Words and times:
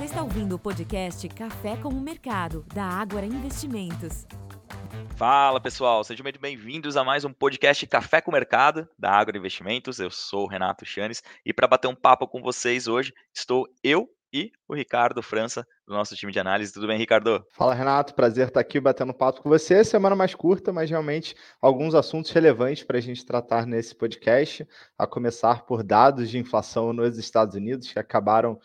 Você 0.00 0.06
está 0.06 0.22
ouvindo 0.22 0.54
o 0.54 0.58
podcast 0.58 1.28
Café 1.28 1.76
com 1.76 1.90
o 1.90 2.00
Mercado, 2.00 2.64
da 2.72 2.84
Ágora 2.84 3.26
Investimentos. 3.26 4.26
Fala 5.14 5.60
pessoal, 5.60 6.02
sejam 6.02 6.24
muito 6.24 6.40
bem-vindos 6.40 6.96
a 6.96 7.04
mais 7.04 7.22
um 7.22 7.34
podcast 7.34 7.86
Café 7.86 8.22
com 8.22 8.30
o 8.30 8.32
Mercado 8.32 8.88
da 8.98 9.10
Agro 9.10 9.36
Investimentos. 9.36 10.00
Eu 10.00 10.10
sou 10.10 10.44
o 10.44 10.48
Renato 10.48 10.86
Chanes 10.86 11.22
e 11.44 11.52
para 11.52 11.68
bater 11.68 11.86
um 11.86 11.94
papo 11.94 12.26
com 12.26 12.40
vocês 12.40 12.88
hoje 12.88 13.12
estou 13.34 13.68
eu 13.84 14.08
e 14.32 14.52
o 14.66 14.74
Ricardo 14.74 15.22
França, 15.22 15.66
do 15.86 15.92
nosso 15.92 16.16
time 16.16 16.32
de 16.32 16.38
análise. 16.38 16.72
Tudo 16.72 16.86
bem, 16.86 16.96
Ricardo? 16.96 17.44
Fala, 17.52 17.74
Renato. 17.74 18.14
Prazer 18.14 18.48
estar 18.48 18.60
aqui 18.60 18.80
batendo 18.80 19.12
papo 19.12 19.42
com 19.42 19.48
você. 19.48 19.84
Semana 19.84 20.16
mais 20.16 20.34
curta, 20.34 20.72
mas 20.72 20.88
realmente 20.88 21.34
alguns 21.60 21.94
assuntos 21.94 22.30
relevantes 22.30 22.84
para 22.84 22.98
a 22.98 23.00
gente 23.02 23.26
tratar 23.26 23.66
nesse 23.66 23.94
podcast, 23.94 24.66
a 24.96 25.06
começar 25.06 25.66
por 25.66 25.82
dados 25.82 26.30
de 26.30 26.38
inflação 26.38 26.92
nos 26.92 27.18
Estados 27.18 27.54
Unidos, 27.54 27.92
que 27.92 27.98
acabaram 27.98 28.58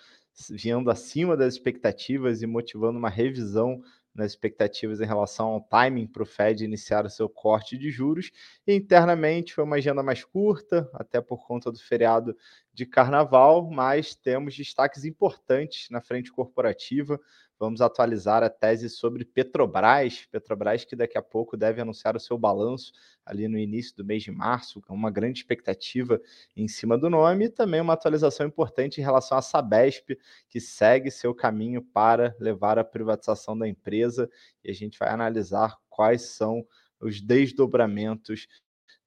vindo 0.50 0.90
acima 0.92 1.38
das 1.38 1.54
expectativas 1.54 2.42
e 2.42 2.48
motivando 2.48 2.98
uma 2.98 3.10
revisão 3.10 3.82
nas 4.14 4.32
expectativas 4.32 5.02
em 5.02 5.06
relação 5.06 5.48
ao 5.48 5.62
timing 5.62 6.08
para 6.08 6.24
o 6.24 6.26
Fed 6.26 6.64
iniciar 6.64 7.06
o 7.06 7.10
seu 7.10 7.28
corte 7.28 7.78
de 7.78 7.92
juros. 7.92 8.32
E 8.66 8.74
internamente 8.74 9.54
foi 9.54 9.64
uma 9.64 9.76
agenda 9.76 10.02
mais 10.02 10.24
curta, 10.24 10.90
até 10.94 11.20
por 11.20 11.46
conta 11.46 11.72
do 11.72 11.78
feriado 11.80 12.36
de 12.76 12.86
carnaval, 12.86 13.72
mas 13.72 14.14
temos 14.16 14.56
destaques 14.56 15.06
importantes 15.06 15.90
na 15.90 16.02
frente 16.02 16.30
corporativa. 16.30 17.18
Vamos 17.58 17.80
atualizar 17.80 18.44
a 18.44 18.50
tese 18.50 18.90
sobre 18.90 19.24
Petrobras, 19.24 20.28
Petrobras 20.30 20.84
que 20.84 20.94
daqui 20.94 21.18
a 21.18 21.22
pouco 21.22 21.56
deve 21.56 21.80
anunciar 21.80 22.18
o 22.18 22.20
seu 22.20 22.38
balanço 22.38 22.92
ali 23.26 23.48
no 23.48 23.58
início 23.58 23.96
do 23.96 24.04
mês 24.04 24.24
de 24.24 24.32
março, 24.32 24.82
com 24.82 24.94
uma 24.94 25.10
grande 25.10 25.40
expectativa 25.40 26.20
em 26.54 26.68
cima 26.68 26.98
do 26.98 27.10
nome, 27.10 27.46
e 27.46 27.50
também 27.50 27.80
uma 27.80 27.94
atualização 27.94 28.46
importante 28.46 29.00
em 29.00 29.04
relação 29.04 29.38
à 29.38 29.42
Sabesp, 29.42 30.18
que 30.50 30.60
segue 30.60 31.10
seu 31.10 31.34
caminho 31.34 31.82
para 31.82 32.36
levar 32.42 32.78
a 32.78 32.84
privatização 32.84 33.58
da 33.58 33.68
empresa, 33.68 34.30
e 34.62 34.70
a 34.70 34.74
gente 34.74 35.00
vai 35.00 35.08
analisar 35.08 35.78
quais 35.90 36.24
são 36.24 36.68
os 37.00 37.22
desdobramentos 37.22 38.48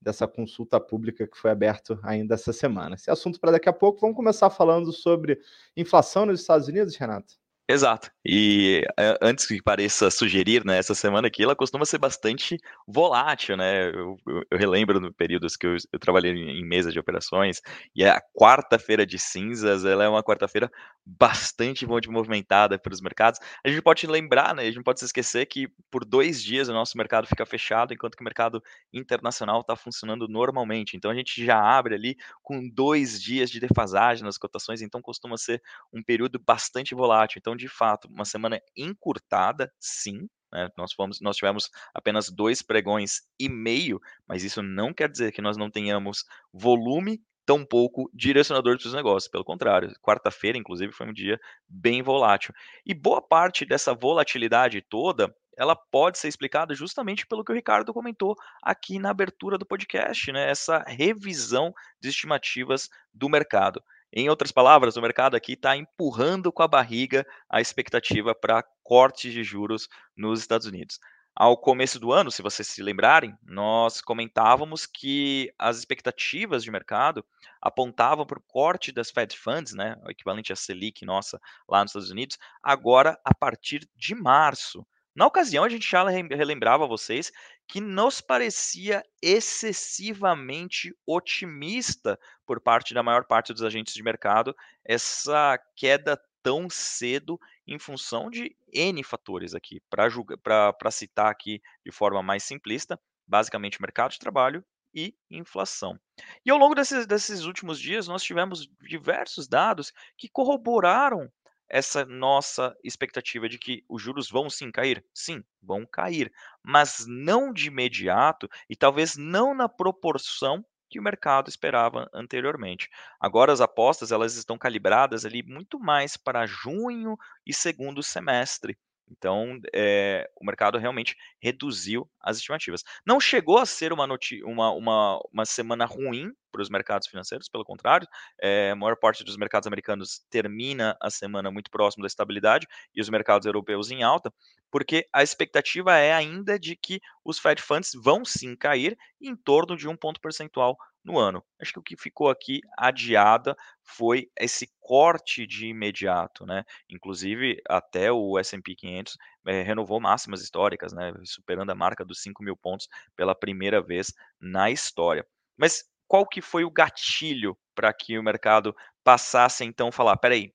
dessa 0.00 0.27
consulta 0.27 0.80
pública 0.80 1.27
que 1.27 1.36
foi 1.36 1.50
aberta 1.50 1.98
ainda 2.02 2.34
essa 2.34 2.52
semana. 2.52 2.94
Esse 2.94 3.10
assunto 3.10 3.41
para 3.41 3.52
daqui 3.52 3.68
a 3.68 3.72
pouco. 3.72 4.00
Vamos 4.00 4.16
começar 4.16 4.50
falando 4.50 4.92
sobre 4.92 5.40
inflação 5.77 6.27
nos 6.27 6.40
Estados 6.40 6.68
Unidos, 6.68 6.96
Renato? 6.96 7.34
Exato. 7.70 8.11
E 8.24 8.83
é, 8.98 9.19
antes 9.20 9.44
que 9.47 9.61
pareça 9.62 10.11
sugerir, 10.11 10.64
né, 10.64 10.78
essa 10.78 10.94
semana 10.94 11.28
aqui 11.28 11.42
ela 11.42 11.55
costuma 11.55 11.84
ser 11.84 11.98
bastante 11.98 12.56
volátil, 12.86 13.58
né? 13.58 13.88
Eu, 13.91 14.16
eu, 14.27 14.42
eu 14.50 14.58
relembro 14.58 14.98
no 14.98 15.12
períodos 15.12 15.55
que 15.55 15.66
eu, 15.66 15.77
eu 15.92 15.98
trabalhei 15.98 16.33
em, 16.33 16.61
em 16.61 16.64
mesa 16.66 16.91
de 16.91 16.98
operações 16.98 17.61
e 17.94 18.02
a 18.06 18.22
quarta-feira 18.34 19.05
de 19.05 19.19
cinzas, 19.19 19.84
ela 19.84 20.02
é 20.02 20.08
uma 20.08 20.22
quarta-feira 20.22 20.70
bastante 21.05 21.86
movimentada 21.86 22.78
pelos 22.78 23.00
mercados. 23.02 23.39
A 23.64 23.69
gente 23.69 23.83
pode 23.83 24.06
lembrar, 24.06 24.55
né? 24.55 24.62
A 24.62 24.70
gente 24.70 24.83
pode 24.83 25.00
se 25.00 25.06
esquecer 25.06 25.44
que 25.46 25.69
por 25.91 26.05
dois 26.06 26.42
dias 26.42 26.69
o 26.69 26.72
nosso 26.72 26.96
mercado 26.96 27.27
fica 27.27 27.44
fechado, 27.44 27.92
enquanto 27.92 28.16
que 28.16 28.22
o 28.22 28.24
mercado 28.24 28.62
internacional 28.92 29.61
está 29.61 29.77
funcionando 29.77 30.27
normalmente. 30.27 30.96
Então 30.96 31.11
a 31.11 31.14
gente 31.14 31.44
já 31.44 31.58
abre 31.61 31.94
ali 31.94 32.16
com 32.42 32.66
dois 32.69 33.20
dias 33.22 33.50
de 33.50 33.61
defasagem 33.61 34.24
nas 34.24 34.39
cotações, 34.39 34.80
então 34.83 35.02
costuma 35.02 35.36
ser 35.36 35.62
um 35.92 36.02
período 36.02 36.39
bastante 36.39 36.94
volátil. 36.94 37.39
Então 37.39 37.58
de 37.59 37.69
fato, 37.69 38.09
uma 38.09 38.25
semana 38.25 38.61
encurtada, 38.77 39.70
sim. 39.78 40.28
Né? 40.53 40.69
Nós, 40.78 40.92
fomos, 40.95 41.20
nós 41.20 41.37
tivemos 41.37 41.69
apenas 41.95 42.31
dois 42.31 42.62
pregões 42.62 43.20
e 43.39 43.48
meio, 43.48 44.01
mas 44.27 44.42
isso 44.42 44.62
não 44.62 44.95
quer 44.95 45.11
dizer 45.11 45.33
que 45.33 45.42
nós 45.42 45.56
não 45.56 45.70
tenhamos 45.70 46.25
volume 46.53 47.20
tampouco 47.48 48.11
direcionador 48.12 48.77
dos 48.77 48.92
negócios. 48.92 49.31
Pelo 49.31 49.45
contrário, 49.45 49.91
quarta-feira, 50.03 50.59
inclusive, 50.59 50.92
foi 50.92 51.09
um 51.09 51.14
dia 51.14 51.41
bem 51.67 52.03
volátil. 52.03 52.53
E 52.84 52.92
boa 52.92 53.23
parte 53.23 53.64
dessa 53.64 53.95
volatilidade 53.95 54.83
toda, 54.83 55.35
ela 55.57 55.74
pode 55.74 56.18
ser 56.18 56.29
explicada 56.29 56.74
justamente 56.74 57.27
pelo 57.27 57.42
que 57.42 57.51
o 57.51 57.55
Ricardo 57.55 57.92
comentou 57.92 58.36
aqui 58.63 58.98
na 58.98 59.11
abertura 59.11 59.57
do 59.57 59.64
podcast, 59.64 60.30
né? 60.30 60.51
Essa 60.51 60.85
revisão 60.86 61.73
de 62.01 62.11
estimativas 62.11 62.91
do 63.14 63.30
mercado. 63.30 63.83
Em 64.13 64.29
outras 64.29 64.51
palavras, 64.51 64.96
o 64.96 65.02
mercado 65.02 65.36
aqui 65.36 65.52
está 65.52 65.77
empurrando 65.77 66.51
com 66.52 66.63
a 66.63 66.69
barriga 66.69 67.27
a 67.48 67.61
expectativa 67.61 68.35
para 68.35 68.64
cortes 68.83 69.33
de 69.33 69.45
juros 69.45 69.89
nos 70.17 70.41
Estados 70.41 70.67
Unidos. 70.67 70.98
Ao 71.36 71.57
começo 71.57 72.01
do 72.01 72.11
ano, 72.11 72.30
se 72.33 72.42
vocês 72.42 72.67
se 72.67 72.83
lembrarem, 72.83 73.36
nós 73.45 74.01
comentávamos 74.01 74.86
que 74.86 75.52
as 75.58 75.79
expectativas 75.79 76.64
de 76.64 76.70
mercado 76.70 77.24
apontavam 77.63 78.27
para 78.27 78.39
o 78.39 78.42
corte 78.42 78.91
das 78.91 79.11
Fed 79.11 79.36
Funds, 79.39 79.73
né, 79.73 79.97
o 80.05 80.11
equivalente 80.11 80.52
à 80.52 80.57
Selic 80.57 81.05
nossa 81.05 81.39
lá 81.68 81.83
nos 81.83 81.91
Estados 81.91 82.11
Unidos, 82.11 82.39
agora 82.63 83.17
a 83.24 83.33
partir 83.35 83.89
de 83.95 84.14
março. 84.14 84.85
Na 85.18 85.27
ocasião, 85.27 85.64
a 85.64 85.68
gente 85.68 85.90
já 85.90 86.08
relembrava 86.08 86.84
a 86.84 86.86
vocês 86.86 87.33
que 87.67 87.80
nos 87.80 88.20
parecia 88.20 89.02
excessivamente 89.20 90.95
otimista 91.05 92.17
por 92.46 92.61
parte 92.61 92.95
da 92.95 93.02
maior 93.02 93.24
parte 93.24 93.52
dos 93.52 93.64
agentes 93.64 93.95
de 93.95 94.01
mercado 94.01 94.55
essa 94.84 95.58
queda 95.74 96.17
tão 96.40 96.70
cedo 96.70 97.36
em 97.67 97.80
função 97.80 98.30
de 98.30 98.56
N 98.73 99.02
fatores 99.02 99.56
aqui. 99.56 99.83
Para 99.90 100.90
citar 100.92 101.33
aqui 101.33 101.61
de 101.85 101.90
forma 101.90 102.23
mais 102.23 102.45
simplista, 102.45 102.96
basicamente 103.27 103.83
mercado 103.83 104.12
de 104.12 104.20
trabalho 104.20 104.64
e 104.95 105.17
inflação. 105.29 105.98
E 106.46 106.50
ao 106.52 106.58
longo 106.58 106.77
desses, 106.77 107.08
desses 107.08 107.42
últimos 107.42 107.80
dias, 107.80 108.06
nós 108.06 108.23
tivemos 108.23 108.68
diversos 108.80 109.48
dados 109.48 109.92
que 110.17 110.29
corroboraram 110.29 111.29
essa 111.68 112.05
nossa 112.05 112.77
expectativa 112.84 113.48
de 113.48 113.58
que 113.58 113.84
os 113.89 114.01
juros 114.02 114.30
vão 114.30 114.48
sim 114.51 114.70
cair? 114.70 115.05
Sim, 115.14 115.42
vão 115.62 115.86
cair, 115.86 116.33
mas 116.62 117.05
não 117.06 117.52
de 117.52 117.67
imediato 117.68 118.48
e 118.68 118.77
talvez 118.77 119.17
não 119.17 119.55
na 119.55 119.68
proporção 119.68 120.64
que 120.90 120.98
o 120.98 121.02
mercado 121.02 121.48
esperava 121.48 122.08
anteriormente. 122.14 122.89
Agora 123.20 123.52
as 123.52 123.61
apostas 123.61 124.11
elas 124.11 124.36
estão 124.36 124.56
calibradas 124.56 125.24
ali 125.27 125.42
muito 125.42 125.79
mais 125.79 126.17
para 126.17 126.46
junho 126.46 127.17
e 127.46 127.52
segundo 127.52 128.02
semestre. 128.02 128.79
Então, 129.11 129.58
é, 129.75 130.29
o 130.37 130.44
mercado 130.44 130.79
realmente 130.79 131.17
reduziu 131.41 132.08
as 132.20 132.37
estimativas. 132.37 132.82
Não 133.06 133.20
chegou 133.20 133.58
a 133.58 133.67
ser 133.67 133.93
uma, 133.93 134.05
uma, 134.44 134.73
uma, 134.73 135.20
uma 135.32 135.44
semana 135.44 135.85
ruim 135.85 136.32
para 136.50 136.62
os 136.62 136.70
mercados 136.70 137.08
financeiros, 137.08 137.49
pelo 137.49 137.64
contrário, 137.64 138.06
é, 138.41 138.70
a 138.70 138.76
maior 138.76 138.97
parte 138.97 139.23
dos 139.23 139.37
mercados 139.37 139.67
americanos 139.67 140.20
termina 140.31 140.97
a 141.00 141.11
semana 141.11 141.50
muito 141.50 141.70
próximo 141.70 142.02
da 142.02 142.06
estabilidade 142.06 142.67
e 142.94 143.00
os 143.00 143.08
mercados 143.08 143.47
europeus 143.47 143.91
em 143.91 144.02
alta, 144.02 144.32
porque 144.70 145.06
a 145.12 145.23
expectativa 145.23 145.97
é 145.97 146.12
ainda 146.12 146.58
de 146.58 146.76
que 146.76 147.00
os 147.25 147.38
Fed 147.38 147.61
Funds 147.62 147.93
vão 147.94 148.25
sim 148.25 148.56
cair 148.56 148.97
em 149.20 149.37
torno 149.37 149.76
de 149.76 149.88
um 149.88 149.97
ponto 149.97 150.20
percentual 150.20 150.76
no 151.08 151.19
ano. 151.19 151.43
Acho 151.61 151.73
que 151.73 151.79
o 151.79 151.82
que 151.82 151.96
ficou 151.96 152.29
aqui 152.31 152.61
adiada 152.76 153.56
foi 153.82 154.31
esse 154.38 154.70
corte 154.81 155.46
de 155.46 155.67
imediato, 155.67 156.46
né? 156.46 156.64
Inclusive, 156.88 157.61
até 157.69 158.12
o 158.12 158.38
S&P 158.38 158.75
500 158.75 159.17
é, 159.47 159.62
renovou 159.62 160.00
máximas 160.00 160.43
históricas, 160.43 160.93
né? 160.93 161.12
Superando 161.25 161.70
a 161.70 161.75
marca 161.75 162.05
dos 162.05 162.20
5 162.23 162.43
mil 162.43 162.56
pontos 162.56 162.88
pela 163.17 163.35
primeira 163.35 163.82
vez 163.82 164.12
na 164.41 164.70
história. 164.70 165.26
Mas 165.56 165.85
qual 166.06 166.26
que 166.26 166.41
foi 166.41 166.64
o 166.64 166.70
gatilho 166.70 167.56
para 167.75 167.93
que 167.93 168.19
o 168.19 168.23
mercado 168.23 168.75
passasse 169.05 169.64
então 169.64 169.88
a 169.88 169.93
falar, 169.93 170.17
peraí, 170.17 170.52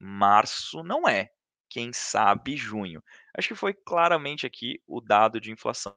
março 0.00 0.82
não 0.82 1.08
é, 1.08 1.30
quem 1.68 1.92
sabe 1.92 2.56
junho. 2.56 3.02
Acho 3.36 3.48
que 3.48 3.54
foi 3.54 3.74
claramente 3.74 4.46
aqui 4.46 4.80
o 4.86 5.00
dado 5.00 5.40
de 5.40 5.50
inflação, 5.50 5.96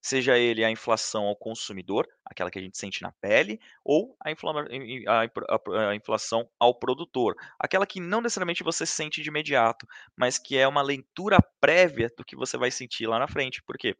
seja 0.00 0.38
ele 0.38 0.64
a 0.64 0.70
inflação 0.70 1.24
ao 1.24 1.36
consumidor, 1.36 2.08
aquela 2.24 2.50
que 2.50 2.58
a 2.58 2.62
gente 2.62 2.78
sente 2.78 3.02
na 3.02 3.12
pele, 3.12 3.60
ou 3.84 4.16
a, 4.18 4.30
a, 4.30 5.90
a 5.90 5.94
inflação 5.94 6.48
ao 6.58 6.74
produtor, 6.74 7.36
aquela 7.58 7.86
que 7.86 8.00
não 8.00 8.22
necessariamente 8.22 8.64
você 8.64 8.86
sente 8.86 9.22
de 9.22 9.28
imediato, 9.28 9.86
mas 10.16 10.38
que 10.38 10.56
é 10.56 10.66
uma 10.66 10.80
leitura 10.80 11.38
prévia 11.60 12.10
do 12.16 12.24
que 12.24 12.34
você 12.34 12.56
vai 12.56 12.70
sentir 12.70 13.06
lá 13.06 13.18
na 13.18 13.28
frente. 13.28 13.62
Por 13.62 13.76
quê? 13.76 13.94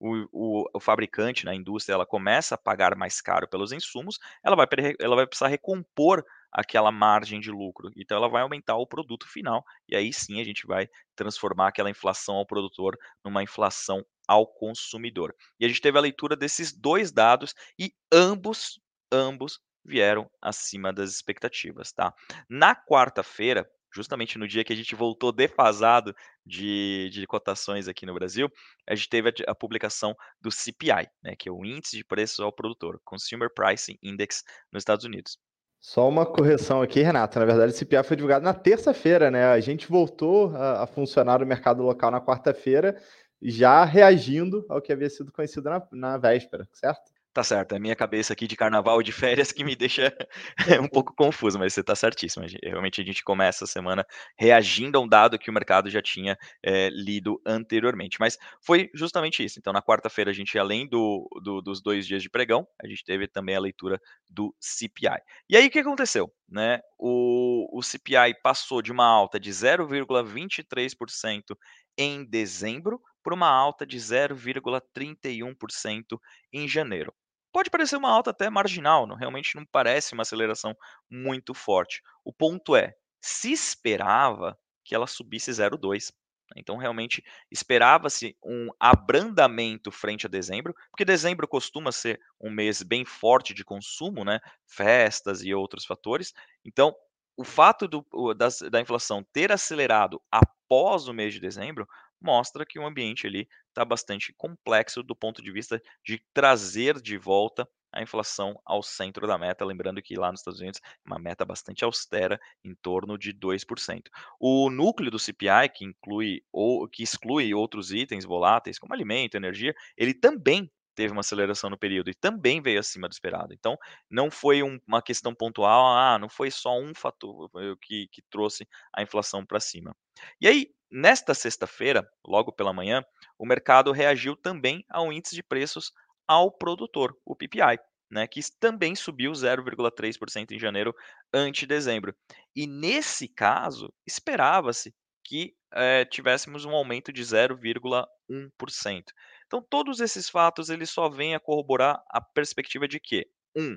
O, 0.00 0.26
o, 0.32 0.70
o, 0.74 0.80
fabricante, 0.80 1.44
na 1.44 1.52
né, 1.52 1.56
indústria, 1.56 1.94
ela 1.94 2.04
começa 2.04 2.56
a 2.56 2.58
pagar 2.58 2.96
mais 2.96 3.20
caro 3.20 3.48
pelos 3.48 3.70
insumos, 3.70 4.18
ela 4.44 4.56
vai, 4.56 4.66
ela 5.00 5.14
vai 5.14 5.26
precisar 5.26 5.46
recompor 5.46 6.24
aquela 6.54 6.92
margem 6.92 7.40
de 7.40 7.50
lucro. 7.50 7.90
Então 7.96 8.16
ela 8.16 8.28
vai 8.28 8.42
aumentar 8.42 8.76
o 8.76 8.86
produto 8.86 9.26
final 9.26 9.64
e 9.88 9.96
aí 9.96 10.12
sim 10.12 10.40
a 10.40 10.44
gente 10.44 10.66
vai 10.66 10.88
transformar 11.16 11.68
aquela 11.68 11.90
inflação 11.90 12.36
ao 12.36 12.46
produtor 12.46 12.96
numa 13.24 13.42
inflação 13.42 14.04
ao 14.26 14.46
consumidor. 14.46 15.34
E 15.58 15.64
a 15.64 15.68
gente 15.68 15.80
teve 15.80 15.98
a 15.98 16.00
leitura 16.00 16.36
desses 16.36 16.72
dois 16.72 17.10
dados 17.10 17.54
e 17.78 17.92
ambos, 18.12 18.80
ambos 19.12 19.60
vieram 19.84 20.30
acima 20.40 20.92
das 20.92 21.10
expectativas, 21.10 21.92
tá? 21.92 22.14
Na 22.48 22.74
quarta-feira, 22.74 23.68
justamente 23.94 24.38
no 24.38 24.48
dia 24.48 24.64
que 24.64 24.72
a 24.72 24.76
gente 24.76 24.94
voltou 24.94 25.30
defasado 25.30 26.14
de, 26.44 27.10
de 27.12 27.26
cotações 27.26 27.86
aqui 27.86 28.06
no 28.06 28.14
Brasil, 28.14 28.50
a 28.88 28.94
gente 28.94 29.08
teve 29.08 29.28
a, 29.28 29.50
a, 29.50 29.54
publicação 29.54 30.16
do 30.40 30.50
CPI, 30.50 31.08
né, 31.22 31.36
que 31.38 31.48
é 31.48 31.52
o 31.52 31.64
Índice 31.64 31.96
de 31.96 32.04
Preços 32.04 32.40
ao 32.40 32.52
Produtor, 32.52 33.00
Consumer 33.04 33.48
Pricing 33.54 33.98
Index 34.02 34.42
nos 34.72 34.80
Estados 34.80 35.04
Unidos. 35.04 35.38
Só 35.86 36.08
uma 36.08 36.24
correção 36.24 36.80
aqui, 36.80 37.02
Renato. 37.02 37.38
Na 37.38 37.44
verdade, 37.44 37.68
esse 37.68 37.80
CPI 37.80 38.02
foi 38.02 38.16
divulgado 38.16 38.42
na 38.42 38.54
terça-feira, 38.54 39.30
né? 39.30 39.44
A 39.44 39.60
gente 39.60 39.86
voltou 39.86 40.56
a, 40.56 40.84
a 40.84 40.86
funcionar 40.86 41.40
no 41.40 41.46
mercado 41.46 41.82
local 41.82 42.10
na 42.10 42.22
quarta-feira, 42.22 42.96
já 43.42 43.84
reagindo 43.84 44.64
ao 44.70 44.80
que 44.80 44.90
havia 44.90 45.10
sido 45.10 45.30
conhecido 45.30 45.68
na, 45.68 45.86
na 45.92 46.16
véspera, 46.16 46.66
certo? 46.72 47.12
Tá 47.34 47.42
certo, 47.42 47.72
é 47.72 47.78
a 47.78 47.80
minha 47.80 47.96
cabeça 47.96 48.32
aqui 48.32 48.46
de 48.46 48.54
carnaval 48.54 49.00
e 49.00 49.04
de 49.04 49.10
férias 49.10 49.50
que 49.50 49.64
me 49.64 49.74
deixa 49.74 50.16
um 50.80 50.86
pouco 50.86 51.12
confuso, 51.16 51.58
mas 51.58 51.74
você 51.74 51.82
tá 51.82 51.96
certíssimo. 51.96 52.46
Realmente 52.62 53.00
a 53.00 53.04
gente 53.04 53.24
começa 53.24 53.64
a 53.64 53.66
semana 53.66 54.06
reagindo 54.38 54.96
a 54.96 55.00
um 55.00 55.08
dado 55.08 55.36
que 55.36 55.50
o 55.50 55.52
mercado 55.52 55.90
já 55.90 56.00
tinha 56.00 56.38
é, 56.64 56.90
lido 56.90 57.42
anteriormente. 57.44 58.18
Mas 58.20 58.38
foi 58.62 58.88
justamente 58.94 59.44
isso. 59.44 59.58
Então, 59.58 59.72
na 59.72 59.82
quarta-feira, 59.82 60.30
a 60.30 60.32
gente, 60.32 60.56
além 60.56 60.88
do, 60.88 61.28
do, 61.42 61.60
dos 61.60 61.82
dois 61.82 62.06
dias 62.06 62.22
de 62.22 62.30
pregão, 62.30 62.64
a 62.80 62.86
gente 62.86 63.04
teve 63.04 63.26
também 63.26 63.56
a 63.56 63.60
leitura 63.60 64.00
do 64.30 64.54
CPI. 64.60 65.20
E 65.50 65.56
aí, 65.56 65.66
o 65.66 65.70
que 65.72 65.80
aconteceu? 65.80 66.32
Né? 66.48 66.78
O, 66.96 67.68
o 67.76 67.82
CPI 67.82 68.32
passou 68.44 68.80
de 68.80 68.92
uma 68.92 69.06
alta 69.06 69.40
de 69.40 69.50
0,23% 69.50 71.56
em 71.98 72.24
dezembro 72.24 73.00
para 73.24 73.34
uma 73.34 73.48
alta 73.48 73.84
de 73.84 73.98
0,31% 73.98 76.16
em 76.52 76.68
janeiro. 76.68 77.12
Pode 77.54 77.70
parecer 77.70 77.94
uma 77.96 78.10
alta 78.10 78.30
até 78.30 78.50
marginal, 78.50 79.06
não, 79.06 79.14
realmente 79.14 79.54
não 79.54 79.64
parece 79.64 80.12
uma 80.12 80.22
aceleração 80.22 80.76
muito 81.08 81.54
forte. 81.54 82.02
O 82.24 82.32
ponto 82.32 82.74
é, 82.74 82.96
se 83.22 83.52
esperava 83.52 84.58
que 84.84 84.92
ela 84.92 85.06
subisse 85.06 85.52
0,2. 85.52 86.10
Né, 86.50 86.56
então, 86.56 86.76
realmente, 86.76 87.22
esperava-se 87.52 88.36
um 88.44 88.70
abrandamento 88.80 89.92
frente 89.92 90.26
a 90.26 90.28
dezembro, 90.28 90.74
porque 90.90 91.04
dezembro 91.04 91.46
costuma 91.46 91.92
ser 91.92 92.20
um 92.40 92.50
mês 92.50 92.82
bem 92.82 93.04
forte 93.04 93.54
de 93.54 93.64
consumo, 93.64 94.24
né? 94.24 94.40
festas 94.66 95.44
e 95.44 95.54
outros 95.54 95.86
fatores. 95.86 96.32
Então, 96.64 96.92
o 97.36 97.44
fato 97.44 97.86
do, 97.86 98.04
das, 98.34 98.62
da 98.68 98.80
inflação 98.80 99.24
ter 99.32 99.52
acelerado 99.52 100.20
após 100.28 101.06
o 101.06 101.14
mês 101.14 101.32
de 101.32 101.38
dezembro 101.40 101.86
mostra 102.20 102.66
que 102.66 102.80
o 102.80 102.86
ambiente 102.86 103.28
ali 103.28 103.46
está 103.74 103.84
bastante 103.84 104.32
complexo 104.36 105.02
do 105.02 105.16
ponto 105.16 105.42
de 105.42 105.50
vista 105.52 105.82
de 106.04 106.22
trazer 106.32 107.00
de 107.00 107.18
volta 107.18 107.68
a 107.92 108.02
inflação 108.02 108.60
ao 108.64 108.82
centro 108.82 109.26
da 109.26 109.38
meta, 109.38 109.64
lembrando 109.64 110.02
que 110.02 110.16
lá 110.16 110.30
nos 110.30 110.40
Estados 110.40 110.60
Unidos 110.60 110.80
uma 111.06 111.18
meta 111.18 111.44
bastante 111.44 111.84
austera, 111.84 112.40
em 112.64 112.74
torno 112.74 113.16
de 113.16 113.32
2%. 113.32 114.10
O 114.40 114.68
núcleo 114.68 115.10
do 115.10 115.18
CPI, 115.18 115.68
que 115.72 115.84
inclui 115.84 116.42
ou 116.52 116.88
que 116.88 117.02
exclui 117.04 117.54
outros 117.54 117.92
itens 117.92 118.24
voláteis 118.24 118.78
como 118.78 118.92
alimento, 118.92 119.36
energia, 119.36 119.74
ele 119.96 120.12
também 120.12 120.70
teve 120.94 121.12
uma 121.12 121.20
aceleração 121.20 121.68
no 121.70 121.78
período 121.78 122.10
e 122.10 122.14
também 122.14 122.62
veio 122.62 122.80
acima 122.80 123.08
do 123.08 123.12
esperado. 123.12 123.52
Então, 123.52 123.76
não 124.08 124.30
foi 124.30 124.62
um, 124.62 124.78
uma 124.86 125.02
questão 125.02 125.34
pontual, 125.34 125.86
ah, 125.96 126.18
não 126.18 126.28
foi 126.28 126.50
só 126.50 126.78
um 126.78 126.92
fator 126.94 127.50
eh, 127.56 127.74
que, 127.82 128.08
que 128.12 128.22
trouxe 128.30 128.66
a 128.96 129.02
inflação 129.02 129.44
para 129.44 129.58
cima. 129.60 129.94
E 130.40 130.46
aí, 130.46 130.68
nesta 130.94 131.34
sexta-feira, 131.34 132.08
logo 132.24 132.52
pela 132.52 132.72
manhã, 132.72 133.04
o 133.36 133.44
mercado 133.44 133.90
reagiu 133.90 134.36
também 134.36 134.84
ao 134.88 135.12
índice 135.12 135.34
de 135.34 135.42
preços 135.42 135.92
ao 136.26 136.52
produtor, 136.52 137.16
o 137.24 137.34
PPI. 137.34 137.78
Né, 138.10 138.28
que 138.28 138.38
também 138.60 138.94
subiu 138.94 139.32
0,3% 139.32 140.52
em 140.52 140.58
janeiro 140.58 140.94
ante 141.32 141.66
dezembro. 141.66 142.14
E 142.54 142.64
nesse 142.64 143.26
caso, 143.26 143.92
esperava-se 144.06 144.94
que 145.24 145.52
é, 145.72 146.04
tivéssemos 146.04 146.64
um 146.64 146.70
aumento 146.70 147.12
de 147.12 147.22
0,1%. 147.22 149.04
Então, 149.46 149.66
todos 149.68 149.98
esses 149.98 150.28
fatos 150.28 150.68
eles 150.70 150.90
só 150.90 151.08
vêm 151.08 151.34
a 151.34 151.40
corroborar 151.40 152.00
a 152.08 152.20
perspectiva 152.20 152.86
de 152.86 153.00
que, 153.00 153.26
um, 153.56 153.76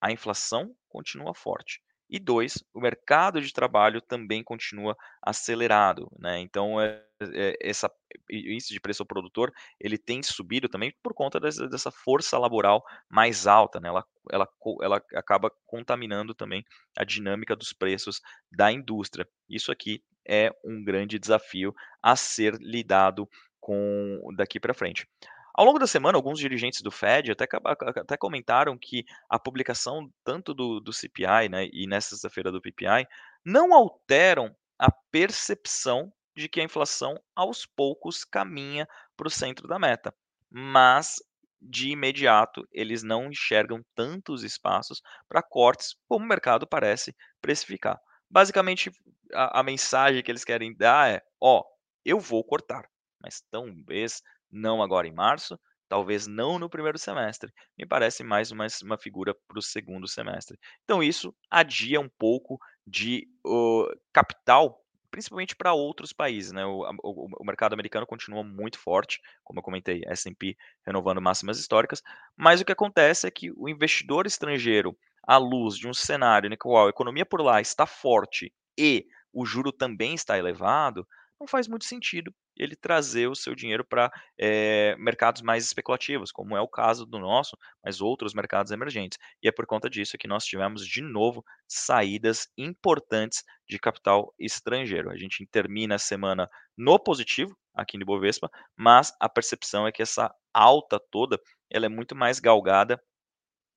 a 0.00 0.12
inflação 0.12 0.74
continua 0.88 1.34
forte. 1.34 1.80
E 2.08 2.18
dois, 2.20 2.62
o 2.72 2.80
mercado 2.80 3.40
de 3.40 3.52
trabalho 3.52 4.00
também 4.00 4.42
continua 4.42 4.96
acelerado, 5.20 6.08
né? 6.18 6.38
Então, 6.38 6.80
é, 6.80 7.02
é, 7.34 7.56
essa 7.60 7.90
índice 8.30 8.72
de 8.72 8.80
preço 8.80 9.02
ao 9.02 9.06
produtor 9.06 9.52
ele 9.80 9.98
tem 9.98 10.22
subido 10.22 10.68
também 10.68 10.94
por 11.02 11.12
conta 11.14 11.40
dessa, 11.40 11.68
dessa 11.68 11.90
força 11.90 12.38
laboral 12.38 12.84
mais 13.10 13.46
alta, 13.46 13.80
né? 13.80 13.88
Ela, 13.88 14.04
ela, 14.30 14.48
ela 14.82 15.02
acaba 15.14 15.50
contaminando 15.66 16.34
também 16.34 16.64
a 16.96 17.04
dinâmica 17.04 17.56
dos 17.56 17.72
preços 17.72 18.20
da 18.52 18.70
indústria. 18.70 19.26
Isso 19.48 19.72
aqui 19.72 20.02
é 20.28 20.50
um 20.64 20.84
grande 20.84 21.18
desafio 21.18 21.74
a 22.02 22.14
ser 22.14 22.54
lidado 22.60 23.28
com 23.60 24.20
daqui 24.36 24.60
para 24.60 24.74
frente. 24.74 25.08
Ao 25.56 25.64
longo 25.64 25.78
da 25.78 25.86
semana, 25.86 26.18
alguns 26.18 26.38
dirigentes 26.38 26.82
do 26.82 26.90
Fed 26.90 27.32
até, 27.32 27.46
até 27.64 28.16
comentaram 28.18 28.76
que 28.76 29.06
a 29.28 29.38
publicação 29.38 30.12
tanto 30.22 30.52
do, 30.52 30.80
do 30.80 30.92
CPI 30.92 31.48
né, 31.48 31.66
e 31.72 31.86
nessa 31.86 32.10
sexta-feira 32.10 32.52
do 32.52 32.60
PPI 32.60 33.06
não 33.42 33.72
alteram 33.72 34.54
a 34.78 34.92
percepção 35.10 36.12
de 36.36 36.46
que 36.46 36.60
a 36.60 36.64
inflação 36.64 37.18
aos 37.34 37.64
poucos 37.64 38.22
caminha 38.22 38.86
para 39.16 39.28
o 39.28 39.30
centro 39.30 39.66
da 39.66 39.78
meta, 39.78 40.14
mas 40.50 41.16
de 41.58 41.88
imediato 41.88 42.68
eles 42.70 43.02
não 43.02 43.30
enxergam 43.30 43.82
tantos 43.94 44.44
espaços 44.44 45.00
para 45.26 45.42
cortes 45.42 45.96
como 46.06 46.26
o 46.26 46.28
mercado 46.28 46.66
parece 46.66 47.16
precificar. 47.40 47.98
Basicamente, 48.28 48.90
a, 49.32 49.60
a 49.60 49.62
mensagem 49.62 50.22
que 50.22 50.30
eles 50.30 50.44
querem 50.44 50.76
dar 50.76 51.10
é: 51.10 51.22
ó, 51.40 51.62
eu 52.04 52.20
vou 52.20 52.44
cortar, 52.44 52.86
mas 53.22 53.42
talvez 53.50 54.20
não 54.50 54.82
agora 54.82 55.06
em 55.06 55.12
março, 55.12 55.58
talvez 55.88 56.26
não 56.26 56.58
no 56.58 56.68
primeiro 56.68 56.98
semestre. 56.98 57.52
Me 57.78 57.86
parece 57.86 58.22
mais 58.24 58.50
uma, 58.50 58.66
uma 58.82 58.98
figura 58.98 59.34
para 59.46 59.58
o 59.58 59.62
segundo 59.62 60.08
semestre. 60.08 60.58
Então, 60.84 61.02
isso 61.02 61.34
adia 61.50 62.00
um 62.00 62.08
pouco 62.08 62.58
de 62.86 63.28
uh, 63.46 63.86
capital, 64.12 64.82
principalmente 65.10 65.54
para 65.54 65.72
outros 65.72 66.12
países. 66.12 66.52
Né? 66.52 66.64
O, 66.64 66.82
o, 67.02 67.28
o, 67.40 67.44
mercado 67.44 67.72
americano 67.72 68.06
continua 68.06 68.42
muito 68.42 68.78
forte, 68.78 69.20
como 69.44 69.60
eu 69.60 69.62
comentei, 69.62 70.02
SP 70.10 70.56
renovando 70.84 71.20
máximas 71.20 71.58
históricas, 71.58 72.02
mas 72.36 72.60
o 72.60 72.64
que 72.64 72.72
acontece 72.72 73.26
é 73.26 73.30
que 73.30 73.50
o 73.52 73.68
investidor 73.68 74.26
estrangeiro, 74.26 74.96
à 75.22 75.38
luz 75.38 75.76
de 75.76 75.88
um 75.88 75.94
cenário 75.94 76.48
no 76.48 76.56
qual 76.56 76.86
a 76.86 76.90
economia 76.90 77.26
por 77.26 77.40
lá 77.40 77.60
está 77.60 77.84
forte 77.84 78.52
e 78.78 79.06
o 79.32 79.44
juro 79.44 79.72
também 79.72 80.14
está 80.14 80.38
elevado, 80.38 81.06
não 81.38 81.46
faz 81.46 81.66
muito 81.66 81.84
sentido 81.84 82.32
ele 82.56 82.76
trazer 82.76 83.28
o 83.28 83.34
seu 83.34 83.54
dinheiro 83.54 83.84
para 83.84 84.10
é, 84.38 84.92
eh, 84.92 84.96
mercados 84.98 85.42
mais 85.42 85.64
especulativos, 85.64 86.32
como 86.32 86.56
é 86.56 86.60
o 86.60 86.68
caso 86.68 87.04
do 87.04 87.18
nosso, 87.18 87.56
mas 87.84 88.00
outros 88.00 88.34
mercados 88.34 88.72
emergentes. 88.72 89.18
E 89.42 89.48
é 89.48 89.52
por 89.52 89.66
conta 89.66 89.90
disso 89.90 90.18
que 90.18 90.28
nós 90.28 90.44
tivemos 90.44 90.86
de 90.86 91.02
novo 91.02 91.44
saídas 91.68 92.48
importantes 92.56 93.42
de 93.68 93.78
capital 93.78 94.32
estrangeiro. 94.38 95.10
A 95.10 95.16
gente 95.16 95.46
termina 95.46 95.96
a 95.96 95.98
semana 95.98 96.48
no 96.76 96.98
positivo 96.98 97.56
aqui 97.74 97.98
no 97.98 98.06
Bovespa, 98.06 98.50
mas 98.76 99.12
a 99.20 99.28
percepção 99.28 99.86
é 99.86 99.92
que 99.92 100.02
essa 100.02 100.34
alta 100.52 100.98
toda 101.10 101.38
ela 101.70 101.86
é 101.86 101.88
muito 101.88 102.14
mais 102.14 102.40
galgada 102.40 103.00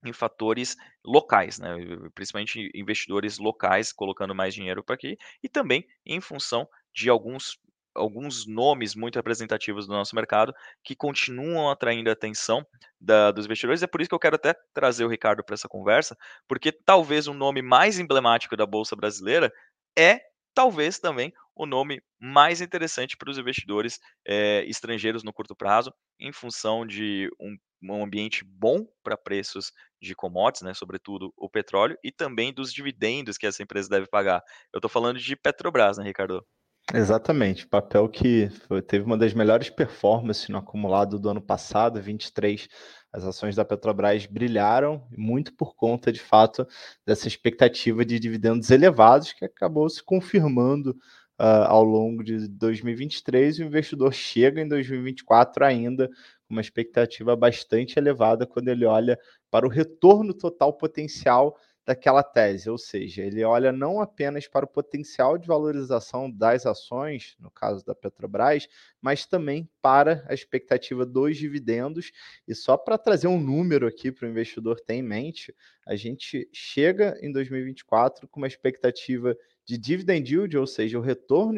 em 0.05 0.13
fatores 0.13 0.75
locais, 1.03 1.59
né? 1.59 1.75
principalmente 2.15 2.71
investidores 2.73 3.37
locais 3.37 3.91
colocando 3.91 4.33
mais 4.33 4.53
dinheiro 4.53 4.83
para 4.83 4.95
aqui 4.95 5.17
e 5.43 5.49
também 5.49 5.85
em 6.05 6.21
função 6.21 6.67
de 6.93 7.09
alguns 7.09 7.59
alguns 7.99 8.47
nomes 8.47 8.95
muito 8.95 9.15
representativos 9.15 9.85
do 9.85 9.93
nosso 9.93 10.15
mercado 10.15 10.53
que 10.83 10.95
continuam 10.95 11.69
atraindo 11.69 12.09
a 12.09 12.13
atenção 12.13 12.65
da, 12.99 13.31
dos 13.31 13.45
investidores. 13.45 13.83
É 13.83 13.87
por 13.87 14.01
isso 14.01 14.09
que 14.09 14.15
eu 14.15 14.19
quero 14.19 14.35
até 14.35 14.55
trazer 14.73 15.05
o 15.05 15.09
Ricardo 15.09 15.43
para 15.43 15.53
essa 15.53 15.67
conversa, 15.67 16.17
porque 16.47 16.71
talvez 16.71 17.27
o 17.27 17.33
nome 17.33 17.61
mais 17.61 17.99
emblemático 17.99 18.55
da 18.55 18.65
Bolsa 18.65 18.95
Brasileira 18.95 19.51
é 19.97 20.21
talvez 20.53 20.99
também 20.99 21.33
o 21.55 21.65
nome 21.65 22.01
mais 22.19 22.61
interessante 22.61 23.17
para 23.17 23.29
os 23.29 23.37
investidores 23.37 23.99
é, 24.25 24.63
estrangeiros 24.65 25.23
no 25.23 25.33
curto 25.33 25.55
prazo, 25.55 25.93
em 26.19 26.31
função 26.31 26.85
de 26.85 27.29
um, 27.39 27.57
um 27.83 28.03
ambiente 28.03 28.43
bom 28.45 28.85
para 29.03 29.17
preços 29.17 29.71
de 30.01 30.15
commodities, 30.15 30.61
né, 30.61 30.73
sobretudo 30.73 31.33
o 31.35 31.49
petróleo, 31.49 31.97
e 32.03 32.11
também 32.11 32.53
dos 32.53 32.73
dividendos 32.73 33.37
que 33.37 33.45
essa 33.45 33.61
empresa 33.61 33.89
deve 33.89 34.07
pagar. 34.07 34.41
Eu 34.73 34.77
estou 34.79 34.89
falando 34.89 35.19
de 35.19 35.35
Petrobras, 35.35 35.97
né, 35.97 36.05
Ricardo? 36.05 36.45
Exatamente, 36.91 37.67
papel 37.67 38.09
que 38.09 38.49
foi, 38.67 38.81
teve 38.81 39.05
uma 39.05 39.15
das 39.15 39.31
melhores 39.33 39.69
performances 39.69 40.49
no 40.49 40.57
acumulado 40.57 41.19
do 41.19 41.29
ano 41.29 41.41
passado, 41.41 42.01
23. 42.01 42.67
As 43.13 43.23
ações 43.23 43.55
da 43.55 43.63
Petrobras 43.63 44.25
brilharam 44.25 45.07
muito 45.15 45.53
por 45.53 45.75
conta, 45.75 46.11
de 46.11 46.19
fato, 46.19 46.67
dessa 47.05 47.27
expectativa 47.27 48.03
de 48.03 48.19
dividendos 48.19 48.71
elevados 48.71 49.33
que 49.33 49.45
acabou 49.45 49.87
se 49.87 50.03
confirmando 50.03 50.97
uh, 51.39 51.67
ao 51.67 51.83
longo 51.83 52.23
de 52.23 52.47
2023. 52.47 53.59
O 53.59 53.63
investidor 53.63 54.11
chega 54.11 54.59
em 54.59 54.67
2024 54.67 55.63
ainda 55.65 56.07
com 56.07 56.55
uma 56.55 56.61
expectativa 56.61 57.35
bastante 57.35 57.99
elevada 57.99 58.47
quando 58.47 58.67
ele 58.67 58.85
olha 58.85 59.17
para 59.51 59.65
o 59.65 59.69
retorno 59.69 60.33
total 60.33 60.73
potencial 60.73 61.55
daquela 61.89 62.21
tese, 62.21 62.69
ou 62.69 62.77
seja, 62.77 63.23
ele 63.23 63.43
olha 63.43 63.71
não 63.71 63.99
apenas 63.99 64.47
para 64.47 64.63
o 64.63 64.67
potencial 64.67 65.39
de 65.39 65.47
valorização 65.47 66.29
das 66.29 66.63
ações, 66.67 67.35
no 67.39 67.49
caso 67.49 67.83
da 67.83 67.95
Petrobras, 67.95 68.67
mas 69.01 69.25
também 69.25 69.67
para 69.81 70.23
a 70.29 70.33
expectativa 70.35 71.03
dos 71.03 71.35
dividendos. 71.35 72.11
E 72.47 72.53
só 72.53 72.77
para 72.77 72.95
trazer 72.95 73.25
um 73.25 73.41
número 73.41 73.87
aqui 73.87 74.11
para 74.11 74.27
o 74.27 74.29
investidor 74.29 74.79
ter 74.79 74.93
em 74.93 75.01
mente, 75.01 75.51
a 75.83 75.95
gente 75.95 76.47
chega 76.53 77.17
em 77.23 77.31
2024 77.31 78.27
com 78.27 78.39
uma 78.39 78.47
expectativa 78.47 79.35
de 79.65 79.75
dividend 79.75 80.31
yield, 80.31 80.57
ou 80.59 80.67
seja, 80.67 80.99
o 80.99 81.01
retorno 81.01 81.57